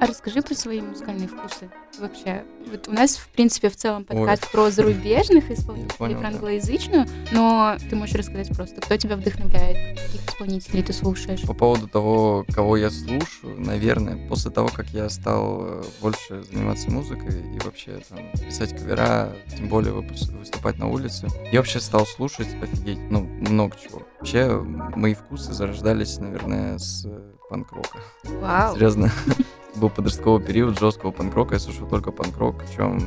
А 0.00 0.06
расскажи 0.06 0.40
про 0.40 0.54
свои 0.54 0.80
музыкальные 0.80 1.28
вкусы 1.28 1.70
вообще. 1.98 2.42
Вот 2.70 2.88
у 2.88 2.92
нас, 2.92 3.16
в 3.16 3.28
принципе, 3.28 3.68
в 3.68 3.76
целом 3.76 4.06
Ой. 4.08 4.16
подкаст 4.16 4.50
про 4.50 4.70
зарубежных 4.70 5.50
исполнителей, 5.50 5.94
понял, 5.98 6.18
про 6.18 6.22
да. 6.22 6.28
англоязычную, 6.28 7.06
но 7.32 7.76
ты 7.90 7.96
можешь 7.96 8.14
рассказать 8.14 8.48
просто, 8.56 8.80
кто 8.80 8.96
тебя 8.96 9.16
вдохновляет, 9.16 10.00
каких 10.00 10.26
исполнителей 10.26 10.82
ты 10.82 10.94
слушаешь. 10.94 11.42
По 11.42 11.52
поводу 11.52 11.86
того, 11.86 12.46
кого 12.50 12.78
я 12.78 12.90
слушаю, 12.90 13.60
наверное, 13.60 14.26
после 14.26 14.50
того, 14.50 14.68
как 14.68 14.86
я 14.88 15.10
стал 15.10 15.66
э, 15.66 15.82
больше 16.00 16.44
заниматься 16.44 16.90
музыкой 16.90 17.54
и 17.54 17.58
вообще 17.62 18.00
там 18.08 18.20
писать 18.32 18.70
кавера, 18.70 19.36
тем 19.54 19.68
более 19.68 19.92
выступать 19.92 20.78
на 20.78 20.88
улице, 20.88 21.28
я 21.52 21.58
вообще 21.58 21.78
стал 21.78 22.06
слушать, 22.06 22.48
офигеть, 22.62 23.00
ну, 23.10 23.20
много 23.20 23.76
чего. 23.76 24.02
Вообще, 24.18 24.48
мои 24.60 25.12
вкусы 25.12 25.52
зарождались, 25.52 26.16
наверное, 26.16 26.78
с 26.78 27.04
э, 27.04 27.32
панк-рока. 27.50 27.98
Вау. 28.24 28.74
Серьезно. 28.74 29.12
Был 29.80 29.88
подростковый 29.88 30.44
период 30.44 30.78
жесткого 30.78 31.10
панк-рока, 31.10 31.54
я 31.54 31.58
слушал 31.58 31.88
только 31.88 32.12
панк-рок, 32.12 32.56
причем 32.58 33.00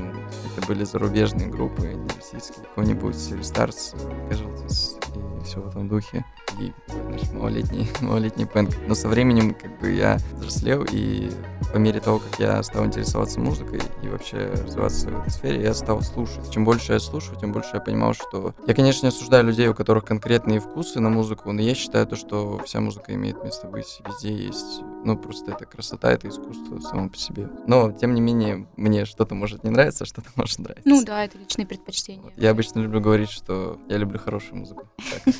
это 0.57 0.65
были 0.65 0.83
зарубежные 0.83 1.47
группы, 1.47 1.85
не 1.85 2.09
российские. 2.15 2.65
Какой-нибудь 2.65 3.13
Stars, 3.13 3.95
Casualties 4.27 4.97
и 5.39 5.45
все 5.45 5.59
в 5.59 5.67
этом 5.67 5.87
духе. 5.87 6.25
И 6.59 6.71
знаешь, 6.89 7.31
малолетний, 7.31 7.89
малолетний 8.01 8.45
пэнк. 8.45 8.71
Но 8.87 8.95
со 8.95 9.07
временем 9.07 9.53
как 9.53 9.79
бы 9.79 9.91
я 9.91 10.17
взрослел, 10.33 10.85
и 10.91 11.29
по 11.71 11.77
мере 11.77 11.99
того, 11.99 12.19
как 12.19 12.39
я 12.39 12.61
стал 12.61 12.85
интересоваться 12.85 13.39
музыкой 13.39 13.81
и 14.03 14.07
вообще 14.07 14.51
развиваться 14.51 15.09
в 15.09 15.19
этой 15.19 15.31
сфере, 15.31 15.63
я 15.63 15.73
стал 15.73 16.01
слушать. 16.01 16.51
Чем 16.51 16.65
больше 16.65 16.93
я 16.93 16.99
слушаю, 16.99 17.37
тем 17.39 17.51
больше 17.51 17.71
я 17.73 17.79
понимал, 17.79 18.13
что... 18.13 18.53
Я, 18.67 18.75
конечно, 18.75 19.05
не 19.05 19.09
осуждаю 19.09 19.43
людей, 19.45 19.67
у 19.67 19.73
которых 19.73 20.05
конкретные 20.05 20.59
вкусы 20.59 20.99
на 20.99 21.09
музыку, 21.09 21.51
но 21.51 21.61
я 21.61 21.73
считаю 21.73 22.05
то, 22.05 22.15
что 22.15 22.61
вся 22.65 22.79
музыка 22.79 23.13
имеет 23.15 23.43
место 23.43 23.67
быть, 23.67 24.01
везде 24.07 24.33
есть. 24.33 24.81
Ну, 25.03 25.17
просто 25.17 25.51
это 25.51 25.65
красота, 25.65 26.11
это 26.11 26.29
искусство 26.29 26.62
само 26.81 27.09
по 27.09 27.17
себе. 27.17 27.49
Но, 27.67 27.91
тем 27.91 28.13
не 28.13 28.21
менее, 28.21 28.67
мне 28.75 29.05
что-то 29.05 29.35
может 29.35 29.63
не 29.63 29.69
нравиться, 29.69 30.03
а 30.03 30.07
что-то 30.07 30.29
может 30.35 30.59
нравиться. 30.59 30.89
Ну 30.89 31.03
да, 31.03 31.25
это 31.25 31.37
личные 31.37 31.65
предпочтения. 31.65 32.31
Я 32.37 32.51
обычно 32.51 32.79
люблю 32.79 33.01
говорить, 33.01 33.29
что 33.29 33.79
я 33.87 33.97
люблю 33.97 34.19
хорошую 34.19 34.59
музыку. 34.59 34.87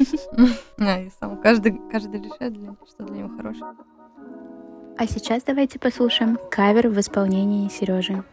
Да, 0.77 0.99
и 0.99 1.09
сам 1.19 1.39
каждый, 1.41 1.71
решает, 1.71 2.55
что 2.89 3.03
для 3.05 3.17
него 3.17 3.29
хорошее. 3.37 3.73
А 4.97 5.07
сейчас 5.07 5.43
давайте 5.43 5.79
послушаем 5.79 6.37
кавер 6.51 6.89
в 6.89 6.99
исполнении 6.99 7.69
Сережи. 7.69 8.23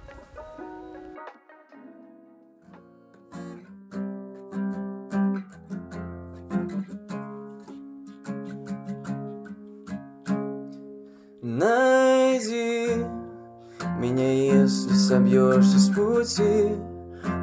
Пути, 16.31 16.77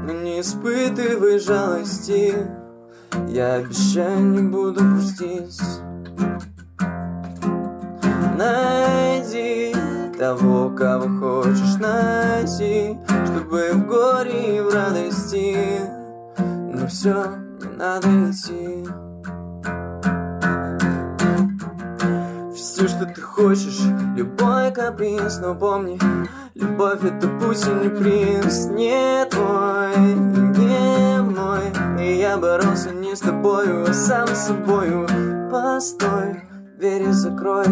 но 0.03 0.13
не 0.13 0.39
испытывай 0.39 1.39
жалости. 1.39 2.33
Я 3.27 3.55
обещаю, 3.55 4.21
не 4.21 4.41
буду 4.41 4.81
грустить. 4.83 5.61
Найди 8.37 9.73
того, 10.17 10.69
кого 10.69 11.07
хочешь 11.19 11.75
найти, 11.79 12.97
чтобы 13.25 13.71
в 13.73 13.87
горе 13.87 14.57
и 14.57 14.61
в 14.61 14.73
радости. 14.73 15.81
Но 16.37 16.87
все, 16.87 17.25
не 17.61 17.77
надо 17.77 18.07
идти. 18.29 18.85
Все, 22.55 22.87
что 22.87 23.05
ты 23.05 23.21
хочешь, 23.21 23.81
любой 24.15 24.71
каприз, 24.71 25.39
но 25.39 25.55
помни, 25.55 25.99
любовь 26.59 27.03
это 27.03 27.27
путь 27.27 27.65
и 27.65 27.89
принц, 27.89 28.65
не 28.65 29.25
твой, 29.25 29.95
не 29.97 31.21
мой. 31.21 31.71
И 31.99 32.19
я 32.19 32.37
боролся 32.37 32.91
не 32.91 33.15
с 33.15 33.19
тобою, 33.19 33.85
а 33.87 33.93
сам 33.93 34.27
с 34.27 34.47
собою. 34.47 35.07
Постой, 35.51 36.43
двери 36.77 37.11
закрой, 37.11 37.65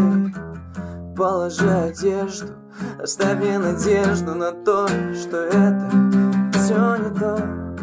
положи 1.18 1.70
одежду, 1.70 2.54
оставь 3.02 3.38
мне 3.38 3.60
надежду 3.60 4.36
на 4.36 4.52
то, 4.52 4.88
что 4.88 5.38
это 5.38 5.90
все 6.54 6.96
не 6.98 7.20
то, 7.20 7.38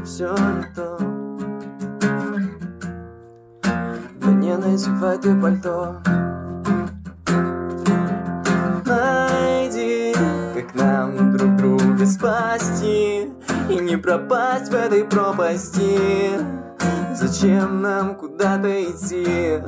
все 0.04 0.34
не 0.34 0.74
то. 0.74 0.98
Да 4.20 4.30
не 4.30 4.56
надевай 4.56 5.18
ты 5.18 5.40
пальто. 5.40 5.96
Друга 12.02 12.06
спасти 12.06 13.28
И 13.70 13.76
не 13.76 13.96
пропасть 13.96 14.70
в 14.70 14.74
этой 14.74 15.04
пропасти. 15.04 16.30
Зачем 17.14 17.82
нам 17.82 18.14
куда-то 18.16 18.82
идти? 18.84 19.62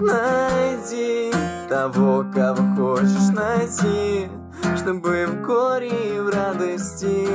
Найди 0.00 1.32
того, 1.68 2.24
кого 2.34 2.62
хочешь 2.76 3.34
найти 3.34 4.28
Чтобы 4.76 5.26
в 5.26 5.42
горе 5.46 6.16
и 6.16 6.20
в 6.20 6.28
радости. 6.30 7.28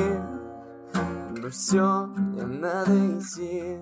Но 1.38 1.50
все, 1.50 2.10
не 2.34 2.42
надо 2.42 3.20
идти 3.20 3.78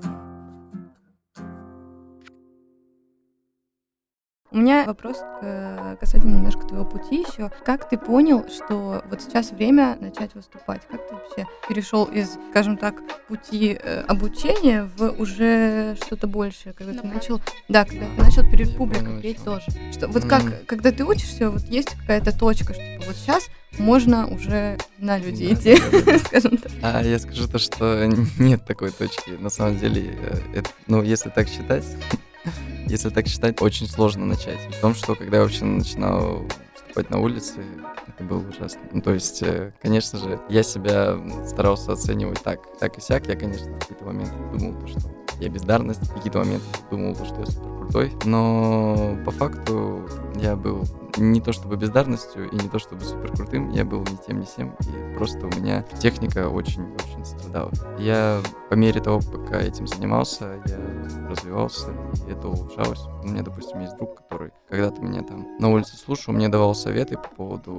У 4.53 4.57
меня 4.57 4.83
вопрос 4.86 5.17
к- 5.41 5.98
касательно 6.00 6.36
немножко 6.36 6.62
твоего 6.67 6.86
пути 6.86 7.22
еще. 7.22 7.51
Как 7.65 7.89
ты 7.89 7.98
понял, 7.98 8.45
что 8.48 9.03
вот 9.10 9.19
сейчас 9.19 9.51
время 9.51 9.98
начать 10.00 10.36
выступать? 10.36 10.83
Как 10.91 11.07
ты 11.07 11.15
вообще 11.15 11.48
перешел 11.67 12.05
из, 12.05 12.38
скажем 12.51 12.77
так, 12.77 13.01
пути 13.27 13.75
э, 13.81 14.01
обучения 14.01 14.88
в 14.95 15.10
уже 15.19 15.98
что-то 16.05 16.27
большее, 16.27 16.74
когда 16.74 16.93
ты 16.93 17.07
начал, 17.07 17.41
да, 17.67 17.83
когда 17.83 18.05
ты 18.05 18.22
начал 18.22 18.43
перед 18.43 18.77
публикой 18.77 19.22
петь 19.24 19.43
тоже? 19.43 19.65
Что 19.91 20.07
вот 20.07 20.25
как, 20.25 20.43
когда 20.67 20.91
ты 20.91 21.03
учишься, 21.03 21.50
вот 21.50 21.63
есть 21.63 21.89
какая-то 22.01 22.38
точка, 22.38 22.74
что 22.75 22.83
типа, 22.83 23.05
вот 23.07 23.15
сейчас 23.15 23.48
можно 23.79 24.27
уже 24.27 24.77
на 25.00 25.17
люди 25.17 25.48
Да, 25.48 25.53
идти, 25.55 25.81
да, 25.91 26.00
да, 26.00 26.12
да. 26.12 26.19
скажем 26.27 26.57
так. 26.57 26.72
А 26.83 27.01
я 27.01 27.17
скажу 27.17 27.48
то, 27.48 27.57
что 27.57 28.05
нет 28.38 28.63
такой 28.65 28.91
точки. 28.91 29.31
На 29.31 29.50
самом 29.50 29.79
деле, 29.79 30.15
э, 30.15 30.38
это, 30.60 30.69
ну, 30.86 31.01
если 31.01 31.29
так 31.29 31.48
считать, 31.48 31.86
если 32.88 33.09
так 33.09 33.27
считать, 33.27 33.62
очень 33.62 33.88
сложно 33.88 34.25
начать. 34.25 34.59
В 34.77 34.81
том, 34.81 34.95
что 34.95 35.15
когда 35.15 35.38
я 35.38 35.43
вообще 35.43 35.65
начинал 35.65 36.45
выступать 36.73 37.09
на 37.09 37.19
улице, 37.19 37.63
это 38.07 38.23
было 38.23 38.47
ужасно. 38.47 38.81
Ну, 38.91 39.01
то 39.01 39.13
есть, 39.13 39.41
э, 39.41 39.71
конечно 39.81 40.19
же, 40.19 40.39
я 40.50 40.63
себя 40.63 41.17
старался 41.47 41.93
оценивать 41.93 42.41
так, 42.43 42.59
так 42.79 42.97
и 42.97 43.01
сяк. 43.01 43.27
Я, 43.27 43.35
конечно, 43.35 43.65
в 43.65 43.79
какие-то 43.79 44.05
моменты 44.05 44.33
думал, 44.51 44.79
то, 44.79 44.88
что 44.88 45.00
я 45.39 45.50
бездарность, 45.50 46.03
в 46.03 46.13
какие-то 46.13 46.39
моменты 46.39 46.65
думал, 46.91 47.15
то, 47.15 47.25
что 47.25 47.39
я 47.39 47.45
супер 47.45 47.73
крутой. 47.93 48.13
Но 48.25 49.17
по 49.25 49.31
факту 49.31 50.01
я 50.35 50.55
был 50.55 50.83
не 51.17 51.41
то 51.41 51.53
чтобы 51.53 51.77
бездарностью 51.77 52.50
и 52.50 52.55
не 52.55 52.67
то 52.67 52.79
чтобы 52.79 53.01
супер 53.01 53.31
крутым, 53.31 53.69
я 53.69 53.85
был 53.85 54.00
ни 54.00 54.17
тем, 54.27 54.39
ни 54.39 54.45
сем, 54.45 54.75
и 54.79 55.15
просто 55.15 55.45
у 55.45 55.50
меня 55.50 55.83
техника 56.00 56.50
очень-очень 56.50 57.23
страдала. 57.23 57.71
Я 58.00 58.41
по 58.69 58.73
мере 58.73 59.00
того, 59.00 59.19
пока 59.19 59.59
этим 59.59 59.85
занимался, 59.85 60.59
я 60.65 61.29
развивался, 61.29 61.91
и 62.27 62.31
это 62.31 62.47
улучшалось. 62.47 63.05
У 63.23 63.27
меня, 63.27 63.43
допустим, 63.43 63.81
есть 63.81 63.95
друг, 63.97 64.15
который 64.15 64.51
когда-то 64.67 65.01
меня 65.01 65.21
там 65.21 65.45
на 65.59 65.69
улице 65.69 65.95
слушал, 65.97 66.33
мне 66.33 66.50
давал 66.50 66.73
советы 66.73 67.15
по 67.15 67.29
поводу 67.29 67.73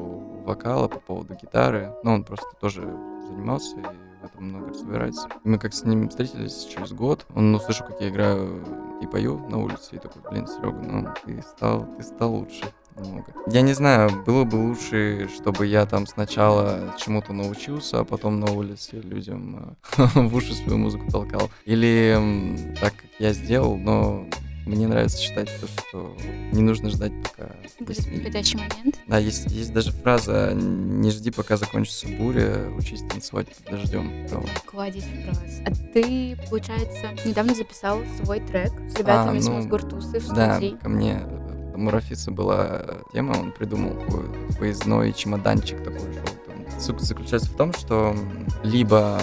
вокала, 0.47 0.87
по 0.87 1.00
поводу 1.00 1.35
гитары, 1.35 1.92
но 2.04 2.14
он 2.14 2.23
просто 2.23 2.50
тоже 2.61 2.83
занимался 3.26 3.78
и 3.78 4.04
в 4.25 4.26
этом 4.26 4.45
много 4.45 4.69
разбирается. 4.69 5.28
И 5.45 5.49
мы 5.49 5.59
как 5.59 5.75
с 5.75 5.85
ним 5.85 6.09
встретились 6.09 6.64
через 6.64 6.93
год, 6.93 7.26
он 7.35 7.54
услышал, 7.54 7.87
как 7.87 8.00
я 8.00 8.09
играю 8.09 8.64
и 9.02 9.07
пою 9.07 9.38
на 9.49 9.59
улице, 9.59 9.97
и 9.97 9.99
такой, 9.99 10.23
блин, 10.31 10.47
Серега, 10.47 10.81
ну 10.83 11.09
ты 11.25 11.43
стал, 11.43 11.87
ты 11.97 12.02
стал 12.02 12.35
лучше 12.35 12.64
немного. 12.97 13.26
Я 13.49 13.61
не 13.61 13.73
знаю, 13.73 14.11
было 14.25 14.45
бы 14.45 14.57
лучше, 14.57 15.28
чтобы 15.35 15.66
я 15.66 15.85
там 15.87 16.07
сначала 16.07 16.95
чему-то 16.97 17.33
научился, 17.33 18.00
а 18.00 18.04
потом 18.04 18.40
на 18.40 18.50
улице 18.50 19.00
людям 19.00 19.76
э, 19.97 20.04
в 20.14 20.35
уши 20.35 20.54
свою 20.54 20.78
музыку 20.78 21.11
толкал. 21.11 21.50
Или 21.64 22.75
так, 22.81 22.95
как 22.95 23.11
я 23.19 23.33
сделал, 23.33 23.76
но 23.76 24.26
мне 24.66 24.87
нравится 24.88 25.18
считать 25.18 25.50
то, 25.61 25.66
что 25.66 26.16
не 26.52 26.62
нужно 26.62 26.88
ждать, 26.90 27.12
пока... 27.23 27.50
Будет 27.80 28.04
подходящий 28.04 28.56
момент. 28.56 28.99
Да, 29.06 29.18
есть, 29.18 29.50
есть 29.50 29.73
даже 29.73 29.90
фраза 29.92 30.52
«Не 30.54 31.11
жди, 31.11 31.30
пока 31.30 31.56
закончится 31.56 32.09
буря, 32.09 32.71
учись 32.76 33.02
танцевать 33.02 33.49
под 33.49 33.71
дождем». 33.71 34.26
Кладезь 34.66 35.04
фраз. 35.04 35.61
А 35.66 35.71
ты, 35.92 36.38
получается, 36.49 37.09
недавно 37.25 37.54
записал 37.54 38.00
свой 38.23 38.40
трек 38.40 38.73
с 38.88 38.97
ребятами 38.99 39.38
с 39.38 39.47
ну, 39.47 39.56
Мосгортусы 39.56 40.18
в 40.21 40.28
Да, 40.35 40.56
студии. 40.56 40.76
ко 40.80 40.88
мне 40.88 41.21
э, 41.23 41.75
у 41.76 41.90
Рафиса 41.90 42.30
была 42.30 42.83
тема, 43.12 43.33
он 43.38 43.52
придумал 43.52 43.99
такой 44.00 44.25
поездной 44.59 45.12
чемоданчик 45.12 45.78
такой 45.85 46.12
желтый. 46.12 46.80
Суть 46.80 47.00
заключается 47.00 47.50
в 47.50 47.56
том, 47.56 47.73
что 47.73 48.16
либо 48.62 49.21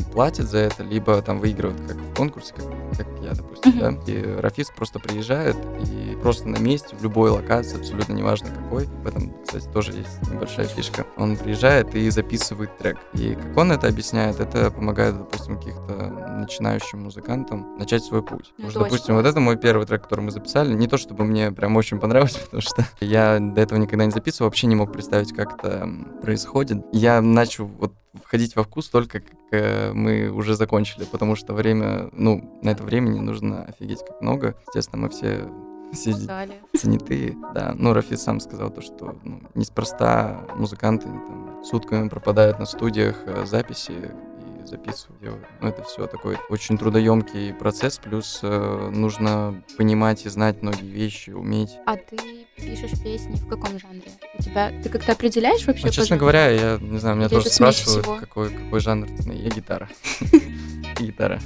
платят 0.00 0.48
за 0.48 0.58
это, 0.58 0.82
либо 0.82 1.20
там 1.22 1.38
выигрывают 1.40 1.80
как 1.86 1.96
в 1.96 2.14
конкурсе, 2.14 2.54
как, 2.54 2.64
как 2.96 3.06
я, 3.22 3.32
допустим, 3.34 3.70
Мгм. 3.76 4.00
да. 4.04 4.12
И 4.12 4.36
Рафис 4.40 4.70
просто 4.74 4.98
приезжает 4.98 5.56
и 5.86 6.16
просто 6.22 6.48
на 6.48 6.58
месте, 6.58 6.96
в 6.96 7.02
любой 7.02 7.30
локации, 7.30 7.78
абсолютно 7.78 8.12
неважно 8.12 8.48
какой. 8.50 8.84
В 8.86 9.06
этом, 9.06 9.32
кстати, 9.44 9.66
тоже 9.72 9.92
есть 9.92 10.30
небольшая 10.32 10.66
фишка. 10.66 11.06
Он 11.16 11.36
приезжает 11.36 11.94
и 11.94 12.08
записывает 12.10 12.76
трек. 12.78 12.98
И 13.14 13.34
как 13.34 13.56
он 13.56 13.72
это 13.72 13.88
объясняет, 13.88 14.40
это 14.40 14.70
помогает, 14.70 15.16
допустим, 15.18 15.56
каких-то 15.58 15.92
начинающим 16.38 17.04
музыкантам 17.04 17.76
начать 17.78 18.04
свой 18.04 18.22
путь. 18.22 18.52
Ну, 18.58 18.66
Потому 18.66 18.70
что, 18.70 18.78
допустим, 18.84 19.14
вот 19.16 19.26
это 19.26 19.40
мой 19.40 19.56
первый 19.56 19.86
трек, 19.86 20.02
который 20.02 20.20
мы 20.20 20.30
записали. 20.30 20.72
Не 20.74 20.86
то, 20.88 20.96
чтобы 20.96 21.24
мне 21.24 21.50
прям 21.52 21.76
очень 21.76 21.98
понравилось, 21.98 22.36
потому 22.44 22.62
что 22.62 22.84
я 23.00 23.38
до 23.40 23.60
этого 23.60 23.78
никогда 23.78 24.04
не 24.04 24.10
записывал, 24.12 24.48
вообще 24.48 24.66
не 24.66 24.74
мог 24.76 24.92
представить, 24.92 25.32
как 25.34 25.54
это 25.58 25.88
происходит. 26.22 26.78
Я 26.92 27.20
начал 27.20 27.66
вот 27.66 27.92
входить 28.14 28.56
во 28.56 28.62
вкус 28.62 28.88
только 28.88 29.20
как 29.20 29.32
э, 29.52 29.92
мы 29.92 30.30
уже 30.30 30.54
закончили, 30.54 31.04
потому 31.04 31.36
что 31.36 31.54
время, 31.54 32.08
ну, 32.12 32.58
на 32.62 32.70
это 32.70 32.82
времени 32.82 33.18
нужно 33.18 33.64
офигеть 33.64 34.04
как 34.06 34.20
много. 34.20 34.56
Естественно, 34.68 35.02
мы 35.02 35.08
все 35.08 35.48
Писали. 35.90 36.60
занятые, 36.74 37.36
да. 37.54 37.74
Ну, 37.76 37.92
Рафис 37.92 38.22
сам 38.22 38.40
сказал 38.40 38.70
то, 38.70 38.80
что 38.80 39.16
ну, 39.24 39.42
неспроста 39.54 40.46
музыканты 40.54 41.06
там 41.06 41.64
сутками 41.64 42.08
пропадают 42.08 42.58
на 42.58 42.66
студиях 42.66 43.16
э, 43.26 43.46
записи 43.46 43.92
и 43.92 44.66
записывают, 44.66 45.20
делают. 45.20 45.46
Ну, 45.60 45.68
это 45.68 45.82
все 45.84 46.06
такой 46.06 46.36
очень 46.50 46.76
трудоемкий 46.76 47.54
процесс, 47.54 47.98
плюс 47.98 48.40
э, 48.42 48.90
нужно 48.92 49.62
понимать 49.76 50.26
и 50.26 50.28
знать 50.28 50.62
многие 50.62 50.90
вещи, 50.90 51.30
уметь. 51.30 51.78
А 51.86 51.96
ты 51.96 52.46
пишешь 52.58 52.98
песни 53.02 53.36
в 53.36 53.48
каком 53.48 53.78
жанре? 53.78 54.02
У 54.38 54.42
тебя 54.42 54.72
ты 54.82 54.88
как-то 54.88 55.12
определяешь 55.12 55.66
вообще? 55.66 55.84
Ну, 55.84 55.88
по 55.88 55.94
честно 55.94 56.16
жанру? 56.16 56.20
говоря, 56.20 56.48
я 56.50 56.78
не 56.80 56.98
знаю, 56.98 57.16
меня 57.16 57.26
Или 57.26 57.34
тоже 57.34 57.50
спрашивают, 57.50 58.04
всего? 58.04 58.16
какой, 58.16 58.50
какой 58.50 58.80
жанр. 58.80 59.08
Я 59.32 59.50
гитара. 59.50 59.88
Гитара. 60.98 61.40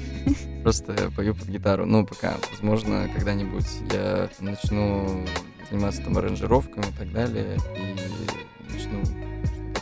Просто 0.62 0.92
я 0.92 1.10
пою 1.10 1.34
под 1.34 1.48
гитару. 1.48 1.86
Ну, 1.86 2.06
пока, 2.06 2.36
возможно, 2.52 3.08
когда-нибудь 3.14 3.66
я 3.92 4.28
начну 4.40 5.24
заниматься 5.70 6.02
там 6.02 6.16
аранжировками 6.18 6.84
и 6.84 6.98
так 6.98 7.12
далее, 7.12 7.58
и 7.76 8.72
начну 8.72 9.02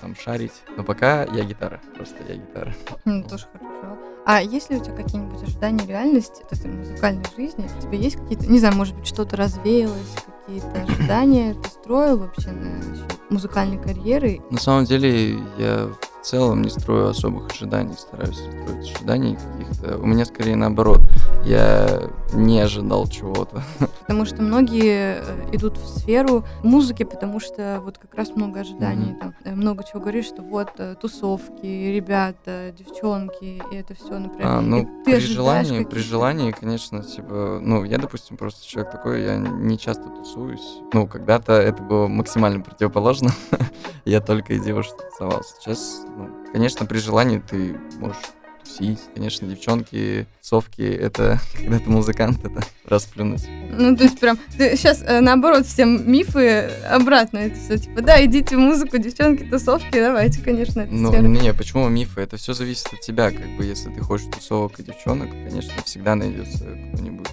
там 0.00 0.16
шарить. 0.16 0.52
Но 0.76 0.82
пока 0.82 1.24
я 1.24 1.44
гитара, 1.44 1.80
просто 1.94 2.16
я 2.28 2.36
гитара. 2.36 2.74
Ну, 3.04 3.22
тоже 3.22 3.46
хорошо. 3.52 3.98
А 4.26 4.42
есть 4.42 4.70
ли 4.70 4.76
у 4.76 4.84
тебя 4.84 4.94
какие-нибудь 4.96 5.42
ожидания 5.42 5.86
реальности 5.86 6.42
от 6.42 6.52
этой 6.52 6.70
музыкальной 6.70 7.24
жизни? 7.36 7.68
У 7.78 7.82
тебя 7.82 7.98
есть 7.98 8.16
какие-то, 8.16 8.46
не 8.46 8.58
знаю, 8.58 8.74
может 8.76 8.94
быть, 8.96 9.06
что-то 9.06 9.36
развеялось, 9.36 10.14
какие-то 10.46 10.82
ожидания 10.82 11.54
ты 11.54 11.68
строил 11.68 12.18
вообще 12.18 12.50
насчет 12.50 13.18
музыкальной 13.30 13.78
карьеры? 13.78 14.40
На 14.50 14.58
самом 14.58 14.84
деле, 14.84 15.38
я 15.58 15.90
в 16.20 16.26
целом 16.26 16.62
не 16.62 16.68
строю 16.70 17.08
особых 17.08 17.50
ожиданий, 17.50 17.94
стараюсь 17.94 18.40
не 18.40 18.62
строить 18.62 18.96
ожиданий 18.96 19.36
каких-то. 19.36 19.98
У 19.98 20.06
меня 20.06 20.24
скорее 20.24 20.56
наоборот. 20.56 21.00
Я 21.44 22.02
не 22.32 22.60
ожидал 22.60 23.06
чего-то. 23.08 23.62
Потому 24.00 24.24
что 24.26 24.42
многие 24.42 25.22
э, 25.22 25.48
идут 25.52 25.78
в 25.78 25.86
сферу 25.86 26.44
музыки, 26.62 27.04
потому 27.04 27.40
что 27.40 27.80
вот 27.82 27.98
как 27.98 28.14
раз 28.14 28.30
много 28.36 28.60
ожиданий, 28.60 29.12
Мгм. 29.12 29.18
там 29.18 29.34
э, 29.44 29.54
много 29.54 29.84
чего 29.84 30.00
говоришь, 30.00 30.26
что 30.26 30.42
вот 30.42 30.70
э, 30.78 30.94
тусовки, 31.00 31.64
ребята, 31.64 32.72
девчонки, 32.76 33.62
и 33.70 33.74
это 33.74 33.94
все, 33.94 34.18
например. 34.18 34.46
А, 34.46 34.60
ну, 34.60 34.82
и 34.82 34.86
при 35.04 35.18
желании, 35.18 35.84
при 35.84 36.00
желании, 36.00 36.50
конечно, 36.50 37.02
типа, 37.02 37.58
ну, 37.62 37.84
я, 37.84 37.98
допустим, 37.98 38.36
просто 38.36 38.66
человек 38.66 38.92
такой, 38.92 39.22
я 39.22 39.36
не 39.36 39.78
часто 39.78 40.08
тусуюсь. 40.08 40.80
Ну, 40.92 41.06
когда-то 41.06 41.52
это 41.52 41.82
было 41.82 42.06
максимально 42.06 42.60
противоположно. 42.60 43.30
я 44.04 44.20
только 44.20 44.54
и 44.54 44.60
что 44.82 44.96
тусовался. 45.10 45.54
Сейчас, 45.60 46.02
ну, 46.28 46.52
конечно, 46.52 46.86
при 46.86 46.98
желании 46.98 47.38
ты 47.38 47.76
можешь 47.98 48.16
тусить. 48.62 49.00
Конечно, 49.14 49.48
девчонки, 49.48 50.26
совки, 50.40 50.82
это 50.82 51.40
когда 51.58 51.78
ты 51.78 51.90
музыкант, 51.90 52.44
это 52.44 52.62
расплюнуть. 52.86 53.46
Ну, 53.72 53.96
то 53.96 54.04
есть 54.04 54.20
прям, 54.20 54.38
ты 54.56 54.76
сейчас 54.76 55.02
наоборот 55.08 55.66
всем 55.66 56.10
мифы 56.10 56.70
обратно 56.90 57.38
это 57.38 57.58
все, 57.58 57.78
типа, 57.78 58.02
да, 58.02 58.22
идите 58.24 58.56
в 58.56 58.60
музыку, 58.60 58.98
девчонки, 58.98 59.44
тусовки, 59.44 59.92
давайте, 59.98 60.40
конечно, 60.42 60.80
это 60.82 60.92
Ну, 60.92 61.10
не, 61.22 61.40
не, 61.40 61.54
почему 61.54 61.88
мифы? 61.88 62.20
Это 62.20 62.36
все 62.36 62.52
зависит 62.52 62.92
от 62.92 63.00
тебя, 63.00 63.30
как 63.30 63.48
бы, 63.56 63.64
если 63.64 63.90
ты 63.90 64.00
хочешь 64.02 64.26
тусовок 64.32 64.78
и 64.78 64.82
девчонок, 64.82 65.30
конечно, 65.30 65.72
всегда 65.84 66.14
найдется 66.14 66.64
кто-нибудь, 66.92 67.28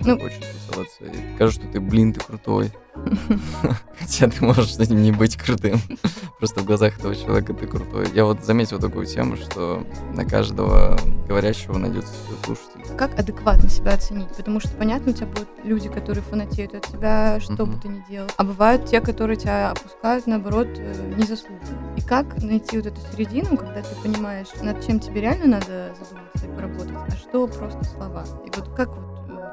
кто 0.00 0.10
Ну. 0.10 0.20
хочет 0.20 0.44
тусоваться, 0.66 1.04
и 1.04 1.34
скажет, 1.34 1.54
что 1.60 1.66
ты, 1.72 1.80
блин, 1.80 2.12
ты 2.12 2.20
крутой. 2.20 2.70
Хотя 3.98 4.28
ты 4.28 4.44
можешь 4.44 4.74
с 4.74 4.78
этим 4.78 5.02
не 5.02 5.12
быть 5.12 5.36
крутым. 5.36 5.80
Просто 6.38 6.60
в 6.60 6.64
глазах 6.64 6.98
этого 6.98 7.14
человека 7.14 7.54
ты 7.54 7.66
крутой. 7.66 8.08
Я 8.14 8.24
вот 8.24 8.44
заметил 8.44 8.78
такую 8.78 9.06
тему, 9.06 9.36
что 9.36 9.86
на 10.14 10.24
каждого 10.24 10.98
говорящего 11.26 11.78
найдется 11.78 12.12
свой 12.26 12.38
слушатель. 12.44 12.96
Как 12.96 13.18
адекватно 13.18 13.68
себя 13.68 13.94
оценить? 13.94 14.28
Потому 14.36 14.60
что, 14.60 14.70
понятно, 14.70 15.12
у 15.12 15.14
тебя 15.14 15.26
будут 15.26 15.48
люди, 15.64 15.88
которые 15.88 16.22
фанатеют 16.22 16.74
от 16.74 16.86
тебя, 16.86 17.40
что 17.40 17.66
бы 17.66 17.78
ты 17.80 17.88
ни 17.88 18.04
делал. 18.08 18.28
А 18.36 18.44
бывают 18.44 18.86
те, 18.86 19.00
которые 19.00 19.36
тебя 19.36 19.70
опускают, 19.70 20.26
наоборот, 20.26 20.68
э, 20.76 21.14
незаслуженно. 21.16 21.94
И 21.96 22.00
как 22.02 22.42
найти 22.42 22.76
вот 22.76 22.86
эту 22.86 23.00
середину, 23.12 23.56
когда 23.56 23.82
ты 23.82 23.94
понимаешь, 24.02 24.48
над 24.60 24.84
чем 24.84 25.00
тебе 25.00 25.22
реально 25.22 25.46
надо 25.46 25.94
задуматься 25.98 26.46
и 26.46 26.54
поработать, 26.54 26.96
а 27.08 27.16
что 27.16 27.46
просто 27.46 27.84
слова? 27.84 28.24
И 28.44 28.50
вот 28.56 28.68
как 28.74 28.88
вот 28.88 29.11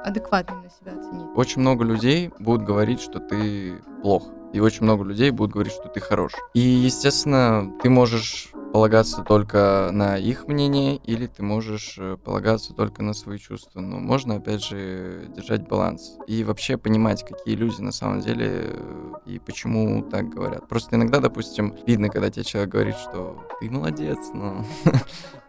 адекватно 0.10 0.62
на 0.62 0.70
себя 0.70 1.00
оценить? 1.00 1.28
Очень 1.36 1.62
много 1.62 1.84
людей 1.84 2.32
будут 2.40 2.64
говорить, 2.66 3.02
что 3.02 3.20
ты 3.20 3.82
плох. 4.02 4.30
И 4.54 4.60
очень 4.60 4.84
много 4.84 5.04
людей 5.04 5.30
будут 5.30 5.54
говорить, 5.54 5.74
что 5.74 5.90
ты 5.90 6.00
хорош. 6.00 6.34
И, 6.54 6.60
естественно, 6.60 7.72
ты 7.82 7.90
можешь 7.90 8.52
полагаться 8.74 9.24
только 9.24 9.90
на 9.92 10.18
их 10.18 10.48
мнение, 10.48 10.98
или 10.98 11.28
ты 11.28 11.44
можешь 11.44 11.96
э, 11.98 12.18
полагаться 12.24 12.74
только 12.74 13.04
на 13.04 13.14
свои 13.14 13.38
чувства. 13.38 13.80
Но 13.80 13.98
можно, 14.00 14.36
опять 14.36 14.64
же, 14.64 15.28
держать 15.36 15.68
баланс. 15.68 16.18
И 16.28 16.44
вообще 16.44 16.78
понимать, 16.78 17.26
какие 17.26 17.56
люди 17.56 17.82
на 17.82 17.92
самом 17.92 18.22
деле 18.22 18.66
э, 18.66 19.12
и 19.26 19.40
почему 19.40 20.04
так 20.04 20.30
говорят. 20.30 20.68
Просто 20.68 20.96
иногда, 20.96 21.20
допустим, 21.20 21.76
видно, 21.86 22.10
когда 22.10 22.30
тебе 22.30 22.44
человек 22.44 22.72
говорит, 22.72 22.96
что 22.96 23.44
ты 23.60 23.70
молодец, 23.70 24.18
но 24.34 24.66